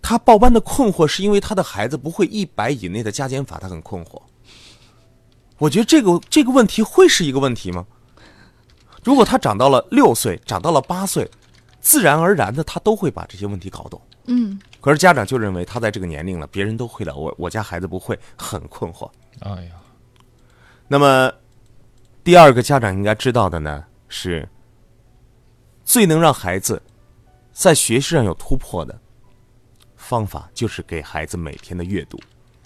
[0.00, 4.20] 他报班的困惑是因为他的孩子不会一百以内的加减法，他很困惑。
[5.58, 7.86] 我觉得这个这个问题会是一个问题吗？
[9.02, 11.30] 如果他长到了六岁，长到了八岁，
[11.84, 14.00] 自然而然的他都会把这些问题搞懂。
[14.24, 19.06] 嗯，可是家长就认为他在这个年龄了，别人都会了，我我家孩子不会，很困惑。
[19.40, 19.72] 哎呀，
[20.88, 21.30] 那么，
[22.24, 24.48] 第二个家长应该知道的呢，是
[25.84, 26.82] 最能让孩子
[27.52, 28.98] 在学习上有突破的
[29.94, 32.18] 方法，就是给孩子每天的阅读。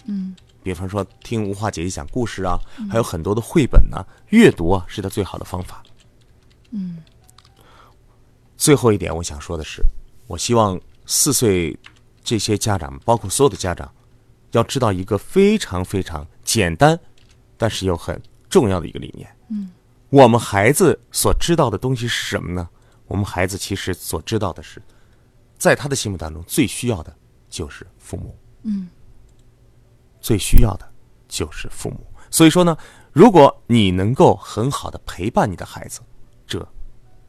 [0.05, 2.57] 嗯，比方说听吴化姐姐讲故事啊，
[2.89, 5.83] 还有很多的绘本呢、阅读啊是他最好的方法。
[6.71, 7.03] 嗯，
[8.59, 9.81] 最后一点，我想说的是，
[10.27, 11.75] 我希望四岁
[12.21, 13.89] 这些家长，包括所有的家长，
[14.51, 16.99] 要知道一个非常非常简单，
[17.55, 19.33] 但是又很重要的一个理念。
[19.47, 19.71] 嗯，
[20.09, 22.69] 我们孩子所知道的东西是什么呢？
[23.07, 24.81] 我们孩子其实所知道的是，
[25.57, 27.15] 在他的心目当中最需要的
[27.49, 28.37] 就是父母。
[28.63, 28.89] 嗯，
[30.19, 30.85] 最需要的
[31.29, 32.05] 就是父母。
[32.29, 32.77] 所以说呢，
[33.13, 36.01] 如果你能够很好的陪伴你的孩子，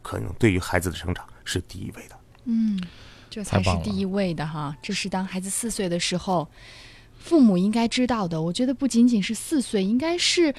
[0.02, 2.16] 可能对于孩子的成长是第一位的。
[2.44, 2.80] 嗯，
[3.28, 4.76] 这才是第一位的哈。
[4.82, 6.48] 这是当孩子四岁的时候，
[7.18, 8.40] 父母应该知道的。
[8.40, 10.54] 我觉得不仅仅是四岁，应该是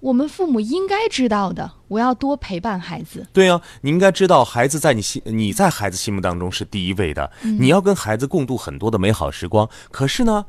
[0.00, 1.72] 我们父母应该知道的。
[1.88, 3.26] 我要多陪伴孩子。
[3.32, 7.30] 对啊，你应该知道，孩子在你心，你在孩子心目当中是第一位的。
[7.42, 9.68] 你要跟孩子共度很多的美好时光。
[9.90, 10.46] 可是呢，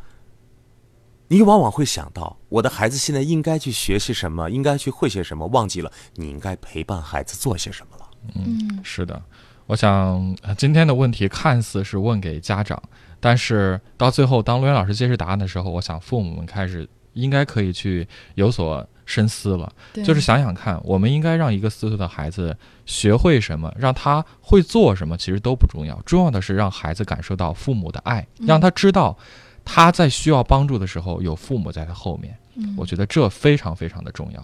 [1.28, 8.07] 你往往会想到，我的孩子现在应该去学习什么，应该去会些什么，忘记了你应该陪伴孩子做些什么了。
[8.36, 9.22] 嗯是的，
[9.66, 12.82] 我想呃今天的问题看似是问给家长，
[13.20, 19.72] 但是到最后，当陆源老师揭示答案的时候，我想父母们开始应该可以去有所深思了。
[19.94, 29.18] 对，就是想想看，我们应该让一个四岁的孩子学会什么，让他会做什么，其实都不重要，重要的是让孩子感受到父母的爱，让他知道
[29.66, 32.38] 他在需要帮助的时候有父母在他后面。
[32.60, 34.44] 嗯我觉得这非常非常的重要。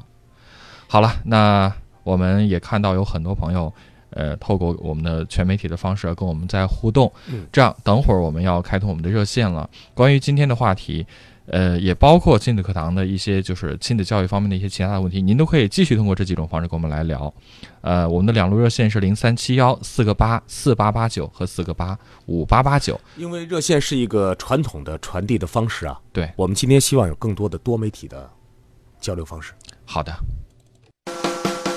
[0.88, 3.74] 好了，那我们也看到有很多朋友，
[4.12, 7.12] 呃，透过我们的全媒体的方式跟我们在互动。
[7.30, 9.70] 嗯这样，等会儿我们要开通我们的热线了。
[9.94, 11.06] 关于今天的话题，
[11.46, 17.34] 呃，也包括亲子课堂的一些就是亲子教育方面的一些其他的问题，您都可以继续通过这几种方式跟我们来聊。
[17.82, 23.00] 呃，我们的两路热线是零三七幺四个八四八八九和四个八五八八九。
[23.18, 28.30] 因为热线是一个传统的传递的方式啊，对我们今天希望有更多的多媒体的
[29.02, 29.54] 交流方式。
[29.86, 30.14] 好的。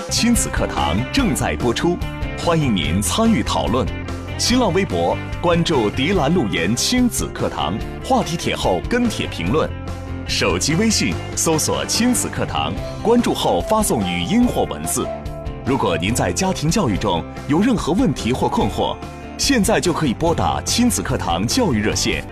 [0.08, 1.98] 亲子课堂正在播出，
[2.38, 3.84] 欢迎您参与讨论。
[4.38, 9.68] 新浪微博关注“迪兰路言亲子课堂”，话题帖后跟帖评论。
[10.28, 15.04] 手机微信搜索“亲子课堂”，关注后发送语音或文字。
[15.64, 18.96] 如果您在家庭教育中有任何问题或困惑，
[19.36, 22.24] 现在就可以拨打亲子课堂教育热线。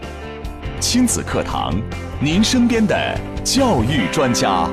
[0.78, 1.74] 亲子课堂，
[2.20, 4.70] 您身边的教育专家。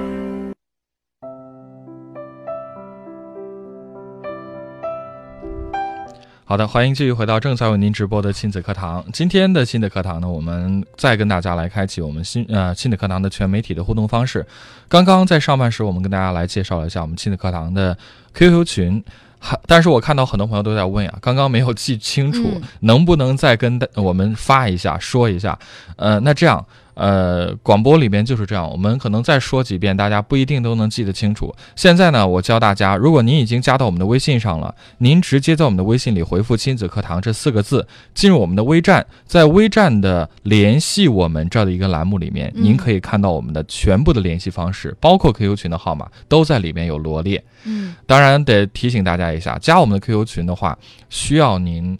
[6.51, 9.01] 好的，欢迎继续回到正在为您直播的亲子课堂。
[9.13, 14.45] 今天的亲子课堂呢，我们再跟大家来开启我们新呃亲子课堂的全媒体的互动方式。
[14.89, 17.97] 刚刚在上半时，我们跟大家来介绍了一下我们亲子课堂的
[18.33, 19.01] QQ 群，
[19.39, 25.57] 还但是我看到很多朋友都在问呀，刚刚没有记清楚，嗯能不能再跟大我们发一下说一下？
[25.95, 26.65] 呃，那这样。
[27.01, 31.51] 呃，广播里面就是这样，我们可能再说几遍，大家不一定都能记得清楚。
[31.75, 47.43] 现在呢，我教大家，如果您已经加到我们的微信上了，您直接在我们的微信里回复“亲子课堂”这四个字，进入我们的微站，在微站的联系我们这儿的一个栏目里面，嗯您可以看到我们的全部的联系方式，包括 QQ 群的号码都在里面有罗列。
[47.63, 50.77] 嗯当然得提醒大家一下，加我们的 QQ 群的话，
[51.09, 51.97] 需要您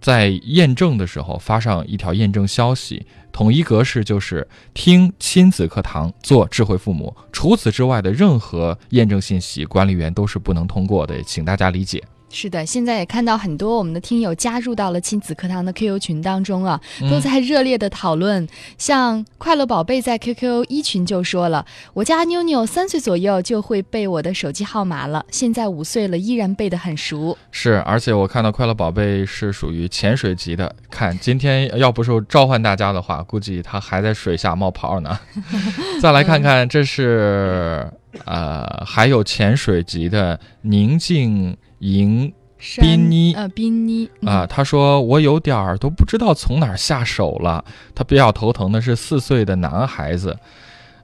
[0.00, 7.14] 在验证的时候发上一条验证消息，统一格式就是听亲子课堂做智慧父母。
[7.32, 12.02] 除此之外的任何验证信息，管理员都是不能通过的，请大家理解。
[12.30, 18.46] 是的，现在也看到很多我们的听友加入到了亲子课堂的 QQ 群当中啊，都在热烈的讨论。
[18.76, 21.64] 像快乐宝贝在 QQ 一群就说了，
[21.94, 27.36] 我家妞妞三岁左右就会背我的手机号码了，现在五岁了依然背得很熟。
[27.50, 30.74] 是，而且我看到快乐宝贝是属于潜水级的。
[30.90, 35.18] 看今天要不是召唤大家的话，估计他还在水下冒泡呢。
[36.00, 37.90] 再来看看，这是
[38.24, 47.64] 呃，还有潜水级的宁静莹山宾妮呃，宾妮啊，，他说我有点儿都不知道从哪儿下手了。
[47.94, 50.36] 他比较头疼的是四岁的男孩子，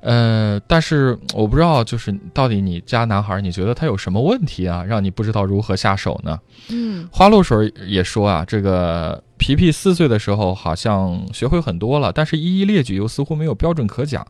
[0.00, 6.38] 呃，但是我不知道，就是到底你家男孩，你觉得他有什么问题啊，让你不知道如何下手呢？
[6.70, 14.26] 嗯花露水也说啊，这个皮皮四岁的时候好像学会很多了，但是一一列举又似乎没有标准可讲。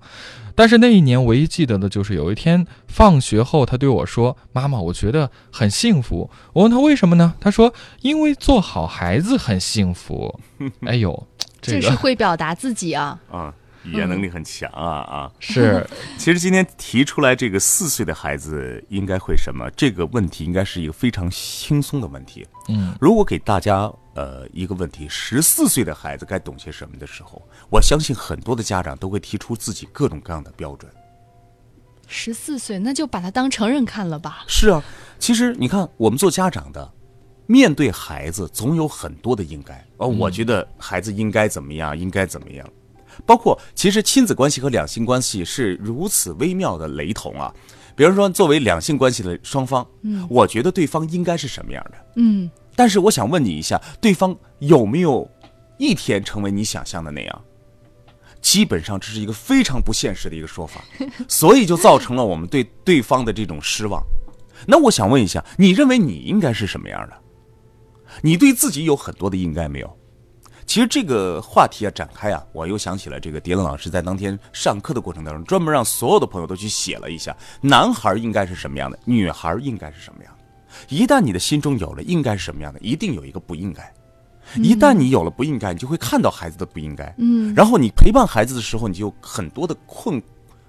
[0.55, 7.35] 但是那一年唯一记得的就是有一天放学后，他对我说：“妈妈，我觉得很幸福。”我问他为什么呢？
[7.41, 10.39] 他说：“因为做好孩子很幸福。”
[10.87, 11.27] 哎呦，
[11.61, 13.19] 这这是会表达自己啊。
[13.31, 13.53] 啊，
[13.85, 15.33] 语言能力很强啊啊！
[15.39, 15.87] 是
[16.19, 22.47] 其实今天提出来这个四岁的孩子应该会什么这个问题，应该是一个非常轻松的问题。
[22.69, 30.91] 嗯，如果给大家呃一个问题，十四岁的孩子该懂些什么的时候，我相信很多的家长都会提出自己各种各样的标准。
[32.07, 34.45] 十四岁，那就把他当成人看了吧。
[34.47, 34.83] 是啊，
[35.19, 36.91] 其实你看，我们做家长的，
[37.47, 39.85] 面对孩子总有很多的应该。
[39.97, 42.67] 哦，我觉得孩子应该怎么样，应该怎么样。
[43.27, 47.53] 包括其实亲子关系和两性关系是如此微妙的雷同啊。
[47.97, 52.07] 比如说，作为两性关系的双方，嗯，我觉得对方应该是什么样的。
[52.17, 55.31] 嗯，但是我想问你一下，对方有没有
[55.79, 57.45] 一天成为你想象的那样？
[58.41, 60.85] 基本上这是一个非常不现实的一个说法，
[61.29, 64.03] 所以就造成了我们对对方的这种失望。
[64.67, 67.17] 那我想问一下，你认为你应该是什么样的？
[68.23, 69.97] 你对自己有很多的应该没有？
[70.67, 80.45] 其实这个话题啊展开啊，我又想起了这个蝶冷老师在当天上课的过程当中，专门让所有的朋友都去写了一下，男孩应该是什么样的，女孩应该是什么样的。
[80.89, 83.93] 一旦你的心中有了应该是什么样的，一定有一个不应该。
[84.57, 90.23] 一旦你有了不应该，你就会看到孩子的不应该，嗯，然后你陪伴孩子的时候，你就有很多的困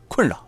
[0.08, 0.46] 困扰。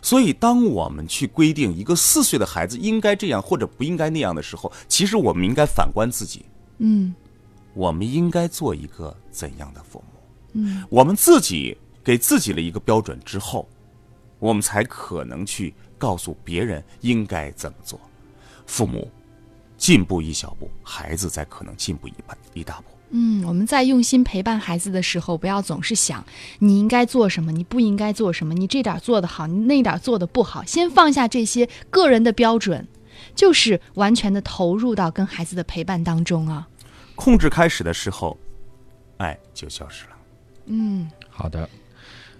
[0.00, 6.46] 所以，当我们去规定一个四岁的孩子应该这样或者不应该那样的时候，其实我们应该反观自己，
[6.78, 7.14] 嗯
[7.76, 10.18] 我们应该做一个怎样的父母？
[10.54, 13.68] 嗯，我们自己给自己了一个标准之后，
[14.38, 18.00] 我们才可能去告诉别人应该怎么做。
[18.66, 19.10] 父母
[19.76, 22.84] 进步一小步，孩子才可能进步一半一大步。
[23.10, 26.24] 嗯，我们在用心陪伴孩子的时候，不要总是想
[26.58, 32.88] 你应该做什么，你不应该做什么，你这点做得好，你那点做得不好，先放下这些个人的标准，
[33.34, 36.66] 就是完全的投入到跟孩子的陪伴当中啊。
[37.16, 38.36] 控制开始的时候，
[39.16, 40.10] 爱就消失了。
[40.66, 41.68] 嗯好的。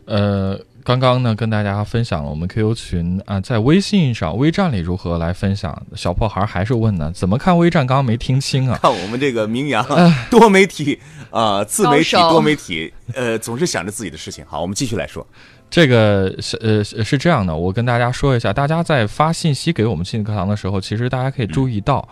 [0.05, 5.85] 呃，刚刚呢跟大家分享了我们 QQ 群啊，在微信上微站里如何来分享。
[5.97, 7.85] 小破孩还是问呢，怎么看微站？
[7.85, 8.79] 刚刚没听清啊。
[8.83, 9.85] 看我们这个名扬
[10.31, 11.01] 多媒体
[11.31, 14.47] 啊，自媒体多媒体，呃，总是想着自己的事情。
[14.47, 15.27] 好，我们继续来说。
[15.69, 22.09] 这个是呃是这样的，我跟大家说一下，大家在发信息给我们亲子课堂的时候，其实大家可以注意到。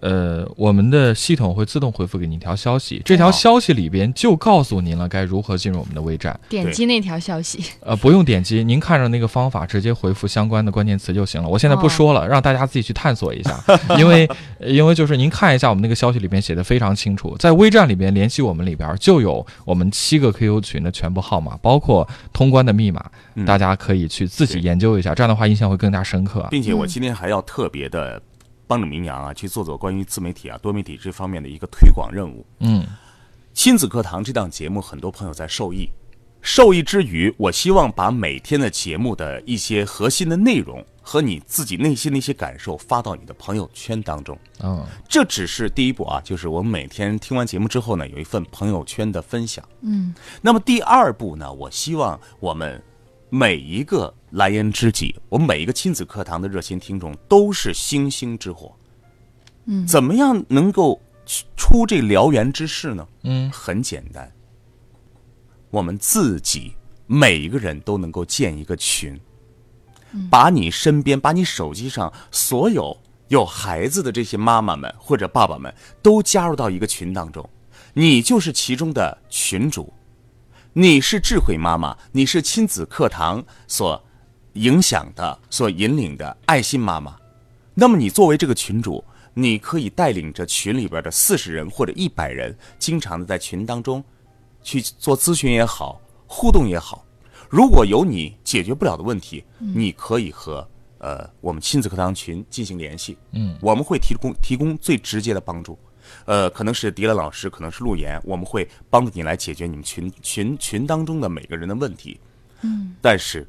[0.00, 6.38] 呃，我们的系统会自动回复给您一条消息，这条消息里边就告诉您了该如何进入我们的微站。
[6.48, 11.48] 点击那条消息，呃，不用点击，您看着那个方法，直接回复相关的关键词就行了。
[11.48, 13.58] 我现在不说了，让大家自己去探索一下，
[13.98, 14.28] 因为
[14.60, 23.04] 因为就是您看一下我们那个消息里边写的非常清楚，在微站里边联系我们里边就有我们七个 QQ 群的全部号码，包括通关的密码，
[23.44, 26.46] 大家可以去自己研究一下，这样的话印象会更加深刻。
[26.50, 28.22] 并且我今天还要特别的。
[28.68, 32.46] 帮着明阳啊去做做关于自媒体啊多媒体这方面的一个推广任务。
[32.60, 32.86] 嗯，
[33.52, 35.88] 亲子课堂这档节目，很多朋友在受益。
[36.40, 44.38] 受益之余，我希望把每天的节目的一些核心的内容和你自己内心的一些感受发到你的朋友圈当中。
[44.62, 49.68] 嗯，这只是第一步啊，就是我们每天听完节目之后呢，有一份朋友圈的分享。
[49.80, 52.80] 嗯，那么第二步呢，我希望我们。
[53.30, 58.74] 每一个蓝颜知己，我们每一个亲子课堂的热心听众都是星星之火。
[59.64, 61.00] 嗯，怎么样能够
[61.56, 63.06] 出这燎原之势呢？
[63.22, 64.30] 嗯，很简单，
[65.70, 66.74] 我们自己
[67.06, 69.18] 每一个人都能够建一个群，
[70.30, 72.96] 把你身边、把你手机上所有
[73.28, 77.48] 有孩子的这些妈妈们或者爸爸们都加入到一个群当中，
[77.94, 79.92] 你就是其中的群主。
[80.74, 84.02] 你是智慧妈妈，你是亲子课堂所
[84.54, 87.16] 影响的、所引领的爱心妈妈。
[87.74, 94.02] 那么，你作为这个群主，你可以带领着群里边的四十人或者一百人，经常的在群当中
[94.62, 97.04] 去做咨询也好，互动也好。
[97.48, 100.68] 如果有你解决不了的问题，你可以和
[100.98, 103.16] 呃我们亲子课堂群进行联系。
[103.32, 105.78] 嗯，我们会提供提供最直接的帮助。
[106.24, 112.18] 呃，可能是迪兰老师，可能是陆岩，我们会帮助你来解决你们群群群当中的每个人的问题。
[112.62, 113.48] 嗯，但是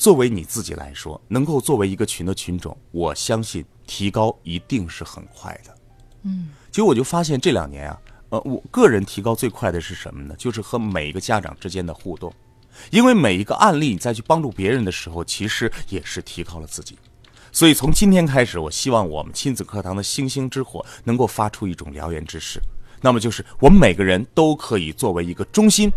[0.00, 5.76] 作为你自己来说，能够作为一个群的群种，我相信提高一定是很快的。
[6.22, 10.34] 嗯，其实我就发现这两年啊，呃，我个人提高最快的是什么呢？
[10.38, 12.32] 就是和每一个家长之间的互动，
[12.90, 16.98] 因为每一个案例你再去帮助别人的时候，其实也是提高了自己。
[17.52, 22.58] 所以从今天开始，我希望我们亲子课堂的星星之火能够发出一种燎原之势。
[23.02, 25.92] 那么就是我们每个人都可以作为一个中心，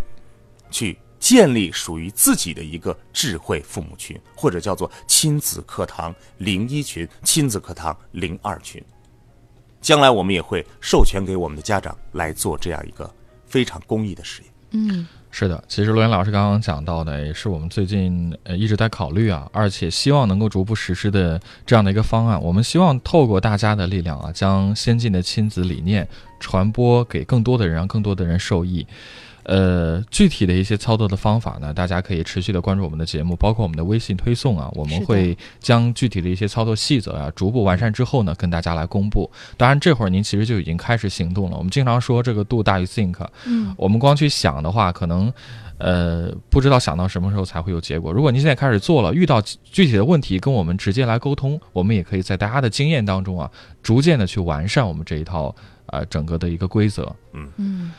[0.70, 8.84] 去建立属于自己的一个智慧父母群，或者叫做亲子课堂零一群、亲子课堂零二群。
[9.80, 13.10] 将来我们也会授权给我们的家长来做这样一个
[13.46, 14.50] 非常公益的事业。
[14.72, 15.08] 嗯。
[15.32, 22.40] 是的，其实罗岩老师刚刚讲到的，也是我们最近呃一直在考虑啊，而且希望能够逐步实施的这样的一个方案。
[22.40, 26.08] 我们希望透过大家的力量啊，将先进的亲子理念
[26.40, 28.86] 传播给更多的人，让更多的人受益。
[29.44, 39.30] 呃，具体的一些操作的方法呢，大家可以持续的关注我们的节目，包括我们的微信推送啊，我们会将具体的一些操作细则啊，逐步完善之后呢，跟大家来公布。
[39.58, 41.58] 当然，这会儿您其实就已经开始行动了。
[41.58, 45.32] 我们经常说这个 do 大于 think，嗯，我们光去想的话，可能
[45.78, 48.14] 呃不知道想到什么时候才会有结果。
[48.14, 55.54] 如果您现在开始做了，遇到具体的问题，跟我们直接来沟通，我们也可以在大家的经验当中啊，逐渐的去完善我们这一套
[55.88, 57.14] 呃整个的一个规则。
[57.34, 57.92] 嗯嗯。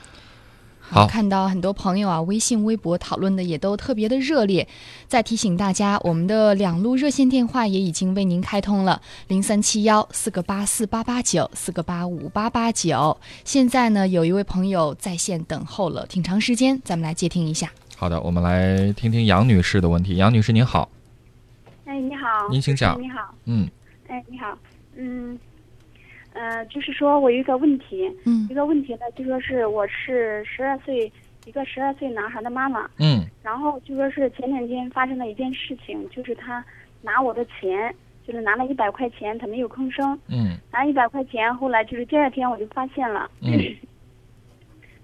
[0.86, 4.68] 好，看到很多朋友啊，微信、微博讨论的也都特别的热烈。
[5.08, 13.16] 再提醒大家，我们的两路热线电话也已经为您开通了：零三七幺四个八四八八九，四个八五八八九。
[13.44, 17.72] 现在呢，有一位朋友在线等候了挺长时间，咱们来接听一下。
[17.96, 20.16] 好的，我们来听听杨女士的问题。
[20.16, 20.88] 杨女士您好，
[21.86, 23.00] 哎，你好，您请讲。
[23.00, 23.66] 你好，嗯，
[24.08, 24.56] 哎，你好，
[24.96, 25.38] 嗯。
[26.34, 31.10] 呃，就是说我有一个问题，嗯，一个问题呢，就说是我是十二岁
[31.46, 36.62] 一个十二岁男孩的妈妈，嗯，然后就说是前两天发生了一件事情，就是他
[37.02, 37.94] 拿我的钱，
[38.26, 43.52] 就是拿了一百块钱，他没有吭声，嗯，拿一百块钱，后来就是第二天我就发现了，嗯，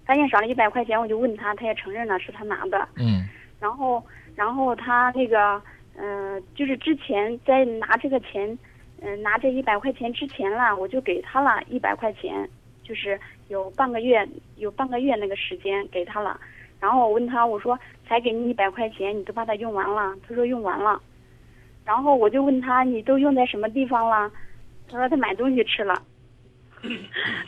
[0.04, 3.28] 发现少了一百块钱，我就问他，他也承认了是他拿的，嗯，
[3.60, 4.04] 然后
[4.34, 5.62] 然后他那个，
[5.96, 8.58] 呃，就是之前在拿这个钱。
[9.02, 12.48] 嗯，拿这一百块钱之前啦，我就给他了一百块钱，
[12.82, 16.38] 就是有半个月，有半个月那个时间给他了。
[16.78, 20.14] 然后我问他，我说才给你一百块钱，你都把它用完了？
[20.26, 21.00] 他说用完了。
[21.84, 24.30] 然后我就问他，你都用在什么地方了？
[24.90, 25.94] 他说他买东西吃了。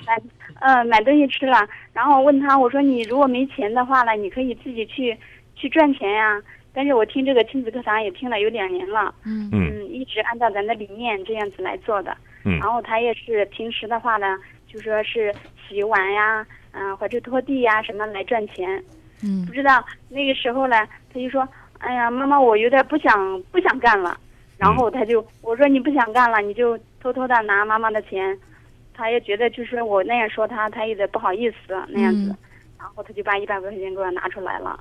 [0.06, 0.22] 买，
[0.60, 1.68] 嗯，买东西吃了。
[1.92, 5.16] 然后我问他，我说你如果没钱的话呢，你可以自己去
[5.54, 6.42] 去赚钱呀。
[6.74, 12.16] 但是我听这个亲子课堂也听了有两年了，嗯嗯嗯，一直按照咱的理念这样子来做的。
[12.44, 14.36] 嗯然后他也是平时的话呢，
[14.66, 15.32] 就说是
[15.68, 18.82] 洗碗呀，嗯、或者拖地呀什么来赚钱。
[19.22, 20.76] 嗯不知道那个时候呢，
[21.14, 21.48] 他就说
[21.78, 24.18] ：“哎呀，妈妈，我有点不想不想干了。”
[24.58, 28.36] 然后他就我说：“你不想干了，你就偷偷的拿妈妈的钱。”
[28.92, 31.56] 他也觉得就是我那样说他，他有点不好意思
[31.88, 32.30] 那样子。
[32.30, 32.36] 嗯
[32.82, 34.76] 然后他就把一百块钱给我拿出来了，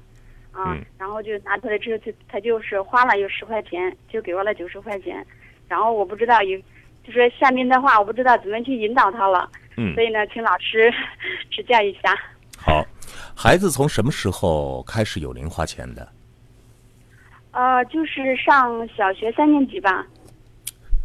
[0.51, 5.25] 啊，嗯然后就拿出来之后他他就是花了有十块钱，就给我了九十块钱。
[5.67, 6.59] 然后我不知道有，
[7.03, 10.91] 就说下面的话我不知道怎么去引导他了，嗯所以呢，请老师
[11.49, 12.13] 指教一下。
[12.57, 12.85] 好，
[13.35, 16.07] 孩子从什么时候开始有零花钱的？
[17.51, 20.05] 呃，就是上小学三年级吧。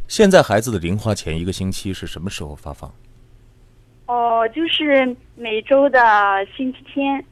[0.06, 2.92] 现在孩子的零花钱一个星期是什么时候发放？
[4.06, 5.98] 哦，就是每周的
[6.56, 7.24] 星期天，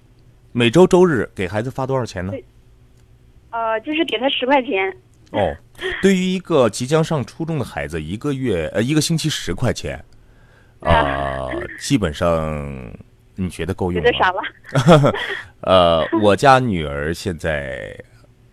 [0.57, 2.32] 每周周日给孩子发多少钱呢？
[3.50, 4.88] 呃，就是给他十块钱。
[5.32, 5.52] 哦，
[6.00, 10.00] 对于一个即将上初中的孩子，一个月呃一个星期十块钱，
[10.78, 11.48] 啊、
[11.80, 12.88] 基本上
[13.34, 14.09] 你觉得够用吗？
[14.09, 15.12] 觉得少了。
[15.62, 17.92] 呃，我家女儿现在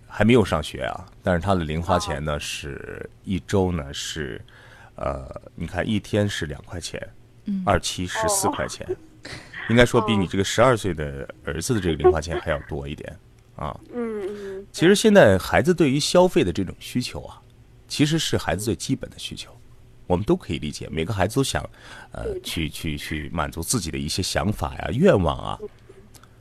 [0.08, 4.42] 还没有上学啊，但是她的零花钱呢是一周呢是，
[4.96, 7.00] 呃，你看一天是两块钱，
[7.64, 8.88] 二七十四块钱，
[9.72, 13.18] 应该说比你这个十二岁的儿子的这个零花钱还要多一点
[13.56, 13.76] 啊。
[13.94, 14.22] 嗯
[14.60, 17.42] 嗯，其实现在孩子对于消费的这种需求啊，
[17.88, 19.50] 其实是孩子最基本的需求，
[20.08, 20.88] 我们都可以理解。
[20.92, 21.68] 每个孩子都想，
[22.12, 25.60] 呃，去去去满足自己的一些想法呀、愿望啊。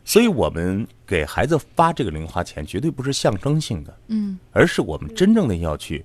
[0.05, 6.05] 所以我们给孩子发这个零花钱，绝对不是象征性的，嗯而是我们真正的要去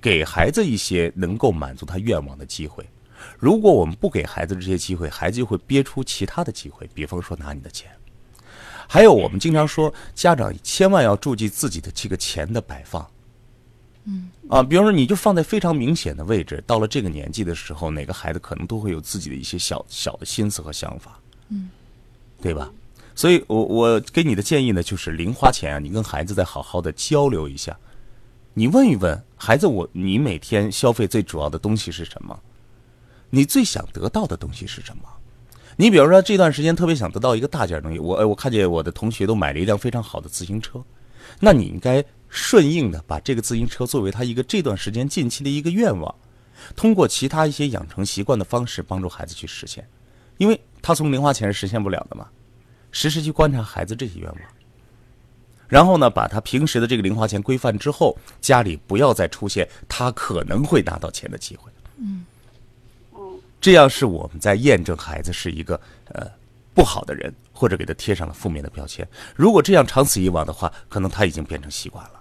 [0.00, 2.84] 给孩子一些能够满足他愿望的机会。
[3.38, 7.90] 如果我们不给孩子这些机会，孩子就会憋出其他的机会，比方说拿你的钱。
[8.88, 13.06] 还有，我们经常说，家长千万要注意自己的这个钱的摆放。
[14.04, 21.20] 嗯，啊，比方说，你就放在非常明显的位置，到了这个年纪的时候，哪个孩子可能都会有自己的一些小小的心思和想法。
[21.50, 21.68] 嗯，
[22.40, 22.72] 对吧？
[23.14, 27.76] 所以我我给你的建议呢，就是零花钱啊，你跟孩子再好好的交流一下，
[28.54, 32.40] 你问一问孩子我，你每天消费最主要的东西是什么？
[33.30, 35.02] 你最想得到的东西是什么？
[35.76, 40.82] 你比如说这段时间特别想得到一个大件东西，我我看见我的同学都买了一辆非常好的自行车，
[41.38, 46.14] 那你应该顺应的把这个自行车作为他一个这段时间近期的一个愿望，
[46.74, 49.88] 通过其他一些养成习惯的方式帮助孩子去实现，
[50.36, 52.28] 因为他从零花钱是实现不了的嘛。
[52.90, 54.38] 时时去观察孩子这些愿望，
[55.68, 61.70] 然后呢，把他平时的这个零花钱规范之后，家里不要再出现他可能会拿到钱的机会。
[61.98, 62.24] 嗯，
[63.60, 65.80] 这样是我们在验证孩子是一个
[66.12, 66.26] 呃
[66.74, 69.06] 不好的人，或者给他贴上了负面的标签。
[69.34, 72.12] 如果这样长此以往的话，可能他已经变成习惯了。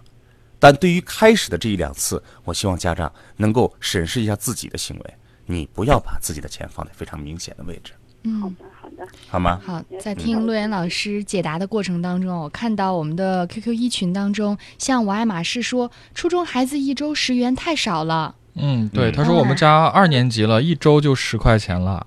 [0.60, 5.14] 但对于开始的这一两次，我希望家长能够审视一下自己的行为，
[5.46, 8.56] 你不要把自己的钱放在非常明显的位置，嗯好嗯。
[8.56, 9.08] 的好的。
[9.30, 9.62] 好吗？
[9.64, 18.36] 好，在听陆岩老师解答的过程当中，我看到我们的 QQ 一群当中，像我爱马仕说，初中孩子一周十元太少了。
[18.58, 22.05] 嗯，对，嗯他说我们家二年级了，一周就十块钱了。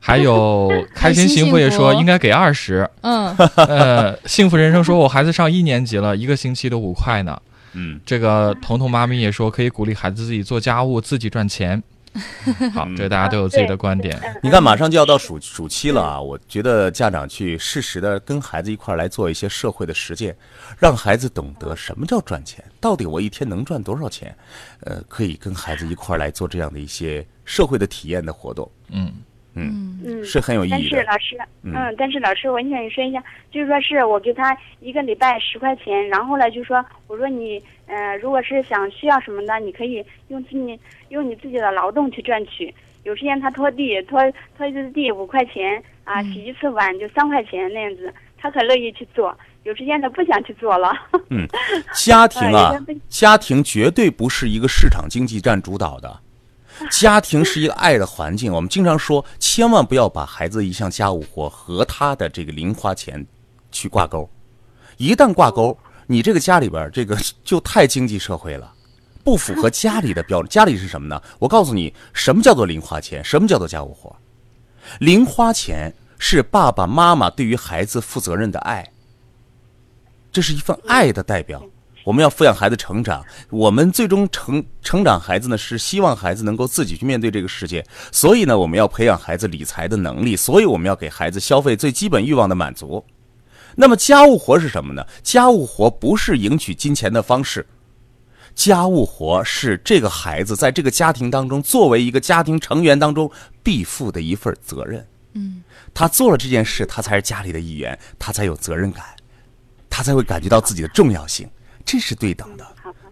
[0.00, 2.86] 还有 开心幸福也说应该给二十。
[3.00, 7.40] 嗯， 呃，幸福人生说我孩子上一年级了，一个星期都五块呢。
[7.72, 11.82] 嗯，这个彤彤妈咪也说可以鼓励孩子自己做家务，自己赚钱。
[12.72, 14.20] 好，这大家都有自己的观点。
[14.42, 16.20] 你看，马上就要到暑暑期了啊！
[16.20, 20.36] 我觉得家长去适时的跟孩子一块儿来做一些社会的实践，
[20.78, 24.36] 让孩子懂得什么叫赚钱，到底我一天能赚多少钱，
[24.80, 29.12] 呃，可以跟孩子一块儿来做这样的一些社会的体验的活动，嗯，
[29.54, 30.98] 嗯，嗯，是很有意但义的。
[30.98, 40.78] 是老师，嗯嗯，但是老师，我想说一下，就是说是我给他一个礼拜十块钱，然后呢，就说我说你，呃，如果是想需要什么的，你可以用自己
[41.08, 42.74] 用你自己的劳动去赚取。
[43.04, 44.18] 有时间他拖地，拖
[44.56, 49.36] 拖一次地五块钱啊，嗯洗一次碗就三块钱那样子，他很乐意去做。
[49.64, 50.92] 有时间他不想去做了。
[51.94, 52.74] 家庭啊
[53.08, 56.20] 家庭绝对不是一个市场经济占主导的，
[56.90, 58.52] 家庭是一个爱的环境。
[58.52, 63.24] 我们经常说，千万不要把孩子一项家务活和他的这个零花钱
[63.70, 64.28] 去挂钩，
[64.96, 68.72] 一旦挂钩，你这个家里边这个就太经济社会了。
[69.22, 71.22] 不符合家里的标准，家里是什么呢？
[71.38, 74.14] 我告诉你，什么叫做零花钱，什么叫做家务活。
[74.98, 78.86] 零花钱是爸爸妈妈对于孩子负责任的爱，
[80.30, 81.64] 这是一份爱的代表。
[82.04, 87.84] 我们要抚养孩子成长，我们最终成成长孩子呢，是希望孩子能够自己去面对这个世界。
[88.12, 93.04] 所以呢，我们要培养孩子理财的能力，所以我们要给孩子消费最基本欲望的满足。
[93.74, 95.04] 那么家务活是什么呢？
[95.22, 97.66] 家务活不是赢取金钱的方式，
[98.54, 103.28] 家务活是这个孩子在这个家庭当中作为一个家庭成员当中
[103.62, 105.04] 必负的一份责任。
[105.32, 109.04] 嗯，他做了这件事，他才是家里的一员，他才有责任感，
[109.90, 111.48] 他才会感觉到自己的重要性，
[111.84, 112.66] 这是对等的。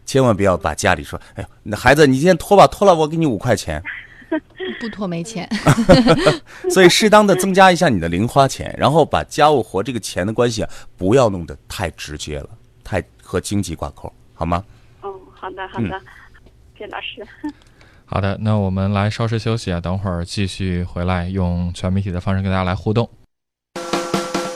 [0.04, 3.82] 千万不要把家里说，哎呦，那孩子，你今天拖吧，拖了我给你五块钱。
[4.80, 5.48] 不拖没钱。
[6.68, 12.48] 所以适当的增加一下你的零花钱，然后把家务活这个钱的关系啊，不要弄得太直接了，
[12.82, 14.64] 太和经济挂钩，好吗？
[15.02, 16.00] 哦，好的，好的，
[16.76, 17.26] 谢谢老师。
[18.04, 23.08] 好的，那我们来稍事休息啊，等会儿继续回来用全媒体的方式跟大家来互动。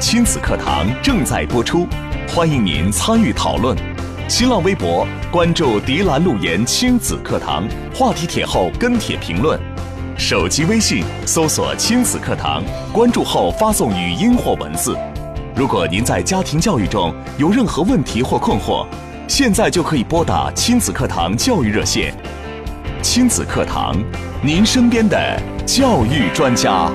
[0.01, 1.87] 亲子课堂正在播出，
[2.29, 3.96] 欢迎您参与讨论。
[4.29, 7.63] 新浪微博关注“迪兰路言亲子课堂”，
[7.95, 9.59] 话题帖后跟帖评论。
[10.19, 12.61] 手机微信搜索“亲子课堂”，
[12.93, 14.99] 关注后发送语音或文字。
[15.55, 18.85] 如果您在家庭教育中有任何问题或困惑，
[19.29, 22.13] 现在就可以拨打亲子课堂教育热线。
[23.03, 23.97] 亲子课堂，
[24.43, 26.91] 您身边的教育专家。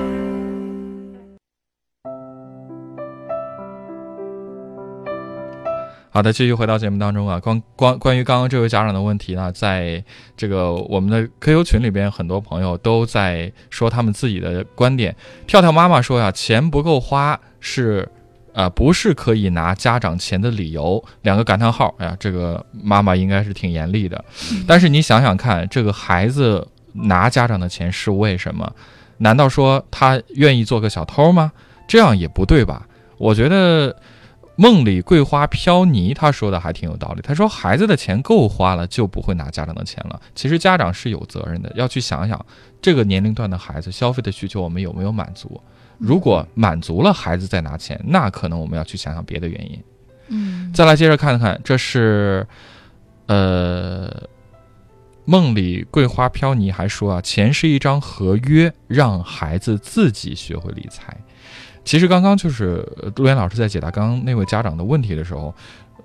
[6.14, 10.04] 好的，继续回到节目当中啊，关关关于刚刚这位家长的问题呢，在
[10.36, 15.16] 这个我们的 QQ 群里边，很多朋友都在说他们自己的观点。
[15.46, 18.06] 跳跳妈妈说呀，钱不够花是，
[18.52, 21.02] 啊、不是可以拿家长钱的理由。
[21.22, 24.22] 两个感叹号，哎呀，这个妈妈应该是挺严厉的。
[24.66, 28.70] 但是你想想看，这个孩子拿家长的钱是为什么？
[29.16, 31.52] 难道说他愿意做个小偷吗？
[31.88, 32.86] 这样也不对吧？
[33.16, 33.96] 我觉得。
[34.62, 37.20] 梦里桂花飘泥，他说的还挺有道理。
[37.20, 40.22] 他说孩子的钱够花了，就不会拿家长的钱了。
[40.36, 42.46] 其实家长是有责任的，要去想想
[42.80, 45.60] 这个年龄段的孩子消费的需求我们有没有满足。
[45.98, 49.82] 如果满足了，孩子再拿钱，那可能我们要去想想别的原因。
[50.28, 52.46] 嗯，再来接着看看，这是，
[53.26, 54.28] 呃，
[55.24, 61.16] 梦里桂花飘泥还说啊，钱是一张合约，让孩子自己学会理财。
[61.84, 65.54] 其实刚刚就是呃陆岩老师在解答刚刚那位家长的问题的时候，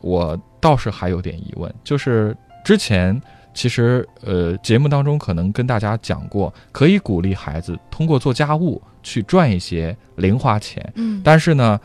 [0.01, 3.19] 我倒是还有点疑问，就是之前
[3.53, 11.79] 其实呃节目当中可能跟大家讲过，可以鼓励孩子通过做家务去赚一些零花钱，嗯，但是呢，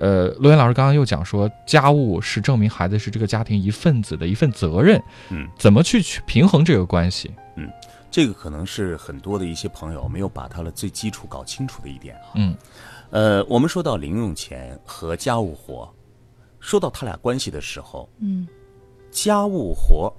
[0.00, 7.30] 呃，陆岩老师刚刚又讲说，家务是证明孩子是这个家庭一份子的一份责任，嗯，怎么去去平衡这个关系？
[7.56, 7.70] 嗯
[8.10, 12.30] 这个可能是很多的一些朋友没有把他的最基础搞清楚的一点啊。
[12.34, 12.54] 嗯
[13.14, 15.88] 呃，我们说到零用钱和家务活，
[16.58, 18.44] 说到他俩关系的时候，嗯，
[19.08, 20.12] 家务活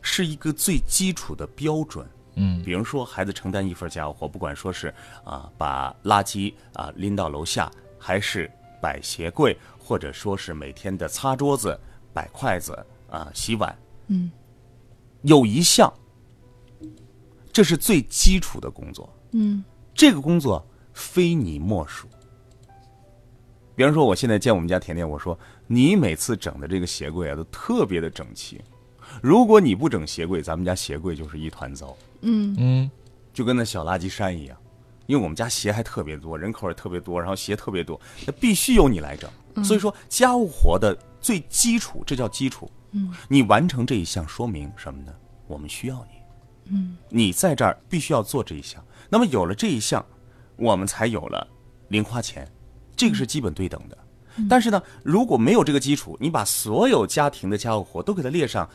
[0.00, 2.06] 是一个最基础的标准。
[2.36, 4.94] 嗯比如说，孩子承担一份家务活，不管说是
[5.24, 7.68] 啊把垃圾啊拎到楼下，
[7.98, 8.48] 还是
[8.80, 11.76] 摆鞋柜，或者说是每天的擦桌子、
[12.14, 12.78] 摆筷子
[13.10, 13.76] 啊洗碗，
[14.06, 14.30] 嗯，
[15.22, 15.92] 有一项，
[17.52, 19.12] 这是最基础的工作。
[19.32, 22.06] 嗯，这个工作非你莫属。
[23.76, 28.60] 比方说，我现在见我们家甜甜，我说你每次整的这个鞋柜啊，都特别的整齐。
[29.22, 32.90] 如果你不整鞋柜，咱们家鞋柜就是一团糟，嗯嗯
[33.32, 34.56] 就跟那小垃圾山一样。
[35.06, 39.30] 因为我们家鞋还特别多，人口也特别多，然后鞋特别多，那必须由你来整。
[39.62, 42.68] 所以说，家务活的最基础，这叫基础。
[42.90, 45.14] 嗯，你完成这一项，说明什么呢？
[45.46, 46.74] 我们需要你。
[46.74, 48.84] 嗯，你在这儿必须要做这一项。
[49.08, 50.04] 那么有了这一项，
[50.56, 51.46] 我们才有了
[51.88, 52.50] 零花钱，
[52.96, 53.98] 这个是基本对等的。
[54.48, 58.68] 但是呢，如果没有这个基础，你把所有家庭的家务活都给它列上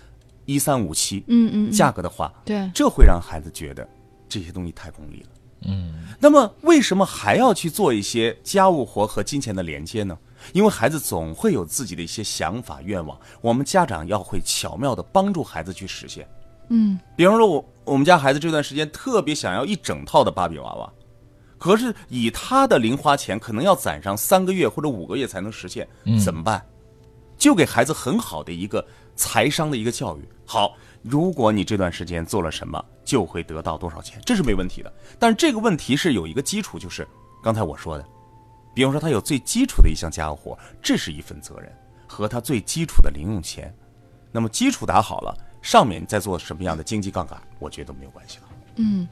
[0.46, 3.88] 一三五七嗯嗯嗯，价格的话，对，这会让孩子觉得
[4.28, 5.28] 这些东西太功利了。
[5.64, 10.18] 嗯那么为什么还要去做一些家务活和金钱的连接呢？
[10.54, 16.28] 因为孩子总会有自己的一些想法、愿望，我们家长要会巧妙的帮助孩子去实现。
[16.70, 20.92] 嗯比方说我我们家孩子这段时间特别想要一整套的芭比娃娃，
[21.62, 25.88] 可是以他的零花钱可能要攒上三个月或者五个月才能实现，
[26.26, 26.59] 怎么办？
[27.38, 28.84] 就给孩子很好的一个
[29.16, 30.28] 财商的一个教育。
[30.43, 34.91] 好，如果你这段时间做了什么，就会得到多少钱，这是没问题的。
[35.20, 37.07] 但是这个问题是有一个基础，就是
[37.43, 38.03] 刚才我说的，
[38.74, 41.72] 比方说他有最基础的一项家务活，这是一份责任
[42.07, 43.72] 和他最基础的零用钱。
[44.32, 48.43] 那么基础打好了，上面再做什么样的经济杠杆，我觉得都没有关系了。
[48.78, 49.07] 嗯，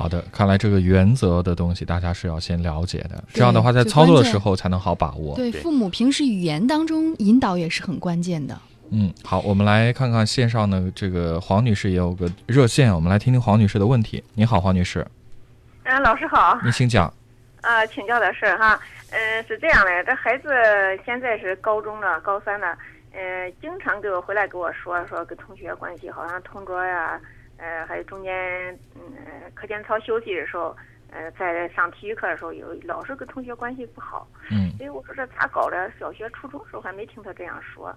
[0.00, 5.36] 好的，看来这个原则的东西大家是要先了解的，这样的话在操作的时候才能好把握。
[5.36, 8.58] 对，对父母平时语言当中引导也是很关键的。
[8.92, 14.24] 嗯，好，我们来看看线上的这个黄女士也有个热线，我们来听听黄女士的问题。
[14.34, 15.06] 你好，黄女士，
[15.84, 16.58] 嗯，老师好。
[16.64, 17.12] 您请讲。
[17.60, 18.80] 呃，请教的事儿哈，
[19.10, 20.48] 嗯，是这样的，这孩子
[21.04, 22.74] 现在是高中了，高三了，
[23.12, 27.20] 嗯，经常给我回来跟我说说跟同学关系，好像同桌呀，
[27.60, 29.02] 呃，还有中间，嗯，
[29.54, 30.74] 课间操休息的时候，
[31.10, 35.90] 呃，在上体育课的时候，有老是跟同学关系不好，嗯所以我说这咋搞的？
[35.98, 37.94] 小学、初中时候还没听他这样说，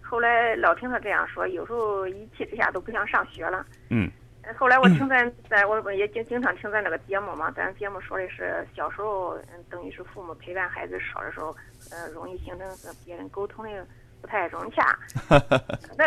[0.00, 3.66] 后来老听他这样说，有时候一气之下都不想上学了。
[3.88, 4.10] 嗯
[4.42, 11.54] 呃后来我听咱在我我也经经常听咱那个节目嘛，咱节目说的是小时候，嗯，等于是父母陪伴孩子少的时候，
[11.90, 13.86] 呃，容易形成和别人沟通的
[14.22, 14.98] 不太融洽。
[15.98, 16.06] 那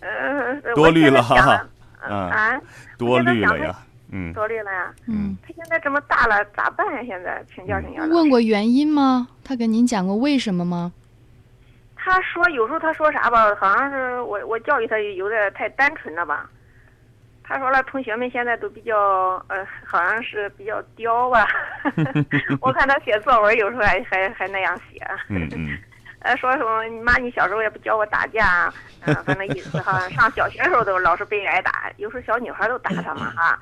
[0.06, 1.66] 呃，多虑了哈
[2.00, 2.60] 啊，
[2.98, 3.74] 多虑了呀。
[4.10, 4.94] 嗯，多虑了呀。
[5.06, 7.02] 嗯，他现在这么大了，咋办呀？
[7.06, 8.04] 现在请教请教。
[8.06, 9.28] 问过原因吗？
[9.44, 10.92] 他跟您讲过为什么吗？
[11.94, 16.48] 他说有时候他说啥吧，好像是我我教育他有点太单纯了吧。
[17.42, 18.96] 他说了，同学们现在都比较
[19.48, 21.46] 呃，好像是比较刁吧。
[22.60, 25.02] 我看他写作文有时候还还还那样写。
[25.28, 25.78] 嗯嗯
[26.20, 30.00] 呃，说什么妈，你小时候也不教我打架，嗯、反正意思哈。
[30.10, 33.58] 上小学时候都老是被挨打，有时候小女孩都打他嘛哈。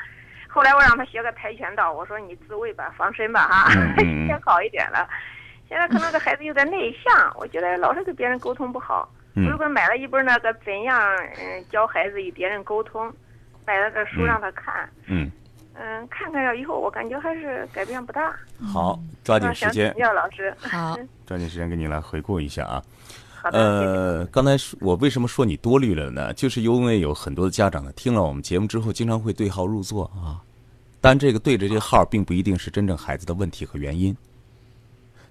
[0.49, 3.71] 后来我让他学个跆拳道，我说你自卫吧，防身吧哈，
[4.27, 5.07] 先好一点了。
[5.69, 9.09] 现在可能这孩子有点内向，我觉得老是跟别人沟通不好。
[9.35, 13.13] 我嗯如果买了一本那个怎样嗯教孩子与别人沟通，
[13.67, 15.33] 买了个书让他看，嗯，嗯，
[16.11, 18.35] 看看了以后，我感觉还是改变不大。
[18.63, 20.55] 好，抓紧时间廖，老师。
[20.59, 22.83] 好， 抓紧时间给你来回顾一下啊。
[23.53, 26.33] 呃，刚才我为什么说你多虑了呢？
[26.35, 30.43] 就是因为有很多的家长呢，听了我们节目之后，经常会对号入座啊。
[31.01, 34.17] 但这个对着这个号，并不一定是真正孩子的问题和原因。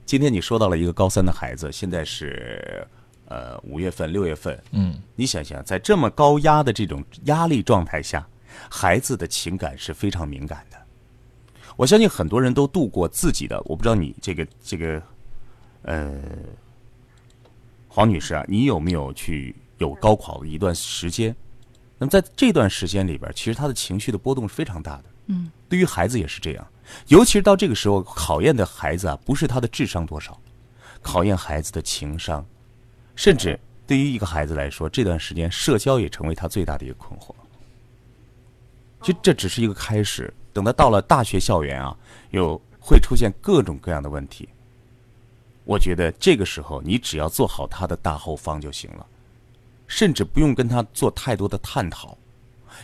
[0.06, 2.88] 今天你说到了一个高三的孩子，现在是
[3.28, 8.26] 呃五月份、六月份，嗯你想想，在这么高压的这种压力状态下，
[8.70, 10.78] 孩子的情感是非常敏感的。
[11.76, 15.02] 我相信很多人都度过自己的，我不知道你这个这个，
[15.82, 16.14] 呃，
[17.88, 21.36] 黄女士啊，你有没有去有高考的一段时间？
[21.98, 25.04] 那么在这段时间里边，其实他的情绪的波动是非常大的。
[25.28, 26.68] 嗯，对于孩子也是这样，
[27.08, 30.40] 尤其是到这个时候，考验的孩子啊，不是他的智商多少，
[31.02, 32.46] 考验孩子的情商，
[33.16, 37.34] 甚至对于一个孩子来说，这段时间社交也成为他最大的一个困惑。
[39.06, 41.96] 其实这只是一个开始，等他到了大学校园啊，
[42.32, 44.50] 有会出现各种各样的问题。
[45.64, 49.06] 我觉得这个时候，你只要做好他的大后方就行了，
[49.86, 52.18] 甚至不用跟他做太多的探讨，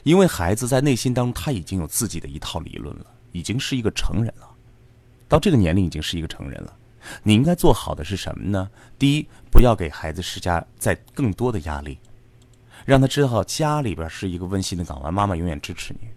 [0.04, 4.48] 因为孩子在内心当中他已经有自己的一套理论了，已经是一个成人了，
[5.28, 6.78] 到这个年龄已经是一个成人了。
[7.24, 8.70] 你应该做好的是什么呢？
[9.00, 11.98] 第一，不要给孩子施加再更多的压力，
[12.86, 16.08] 让他知道家里边是一个温馨的港湾，妈妈永远支持你。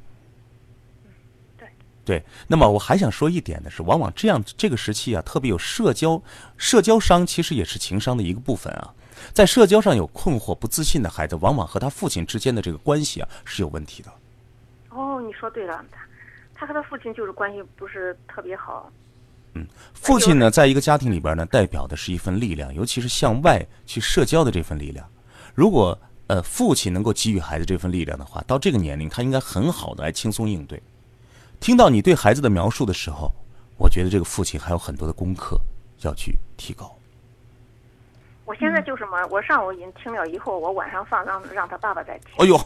[1.56, 1.68] 对
[2.04, 6.22] 对，那么我还想说一点的是，往往这样这个时期啊，特别有社交
[6.56, 8.94] 社交商，其实也是情商的一个部分啊。
[9.32, 14.12] 在社交上有困惑、不自信的孩子，往往和他父亲之间的这个关系啊是有问题的。
[14.90, 15.84] 哦，你说对了，
[16.54, 18.90] 他他和他父亲就是关系不是特别好。
[19.54, 25.08] 嗯父亲呢，在一个家庭里边呢，代表的是一份力量，尤其是向外去社交的这份力量。
[25.54, 25.96] 如果
[26.26, 30.82] 呃父亲能够给予孩子这份力量的话，到这个年龄，他应该很好的来轻松应对。
[31.60, 33.30] 听到你对孩子的描述的时候，
[33.78, 35.60] 我觉得这个父亲还有很多的功课
[36.00, 36.94] 要去提高。
[38.46, 42.28] 我现在就是嘛，我上午已经听了以后，我晚上放让让他爸爸再听。
[42.36, 42.60] 哎呦，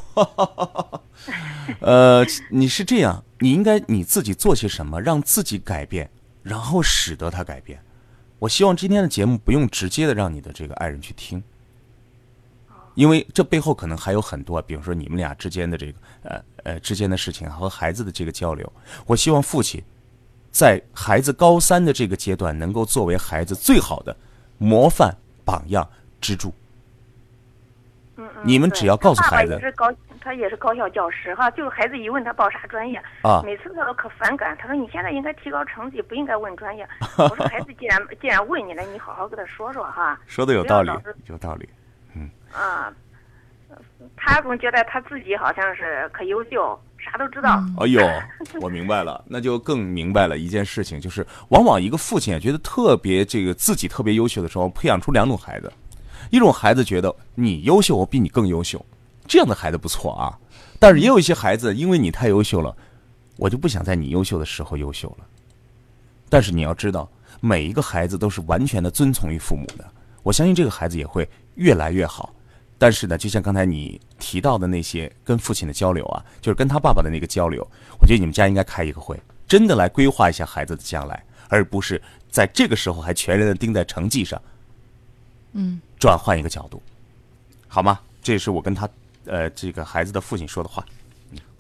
[1.79, 6.11] 呃，你是这样，你应该你自己做些什么，让自己改变，
[6.43, 7.81] 然后使得他改变。
[8.41, 11.41] 我希望今天的节目不用直接的让你的这个爱人去听，
[12.99, 15.93] 因为这背后可能还有很多，比如说你们俩之间的这个
[16.25, 18.73] 呃呃之间的事情和孩子的这个交流。
[19.07, 19.81] 我希望父亲
[20.51, 24.17] 在孩子高三的这个阶段，能够作为孩子最好的
[24.59, 25.89] 模范榜样
[26.21, 26.53] 支柱。
[28.17, 34.59] 嗯嗯，你们只要告诉他爸爸孩子也是高，他也是高校教师哈，就是孩子一问他报啥专业，啊每次他都可反感。
[34.59, 36.85] 他说你现在应该提高成绩，不应该问专业。
[37.17, 40.19] 我说孩子既然既然问你了，你好好跟他说说哈。
[40.27, 40.91] 说的有道理
[41.27, 41.69] 有道理。
[42.53, 42.93] 啊，
[44.17, 47.63] 他总觉得他自己好像是可优秀，啥都知道。
[47.79, 48.03] 哎呦，
[48.61, 55.73] 我明白了，那就更明白了一件事情，就是往往一个父亲啊，觉得特别这个自己特别优秀的时候，培养出两种孩子，
[56.31, 58.85] 一种孩子觉得你优秀，我比你更优秀，
[59.27, 60.37] 这样的孩子不错啊。
[60.79, 62.75] 但是也有一些孩子，因为你太优秀了，
[63.37, 65.27] 我就不想在你优秀的时候优秀了。
[66.29, 69.85] 但是你要知道，每一个孩子都是完全的遵从于父母的，
[70.23, 72.33] 我相信这个孩子也会越来越好。
[72.79, 77.62] 但是呢，就像刚才你提到的那些跟父亲的交流啊，就是跟他爸爸的那个交流，
[78.01, 82.01] 我觉得你们家应该开一个会，真的来规划一下孩子的将来，而不是
[82.31, 84.41] 在这个时候还全然的盯在成绩上。
[85.53, 86.81] 嗯，转换一个角度，
[87.66, 87.99] 好吗？
[88.22, 88.89] 这是我跟他
[89.24, 90.85] 呃这个孩子的父亲说的话。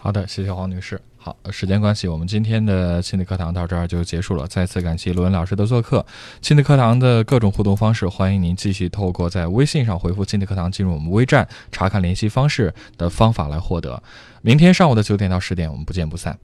[0.00, 1.00] 好的，谢谢黄女士。
[1.28, 4.46] 好，时间关系，我们今天的亲子课堂到这儿就结束了。
[4.46, 6.06] 再次感谢罗文老师的做客。
[6.40, 14.02] 亲子课堂的各种互动方式，欢迎您继续透过在微信上回复“亲子课堂”进入我们微站查看联系方式的方法来获得。
[14.40, 16.38] 明天上午的九点到十点，我们不见不散。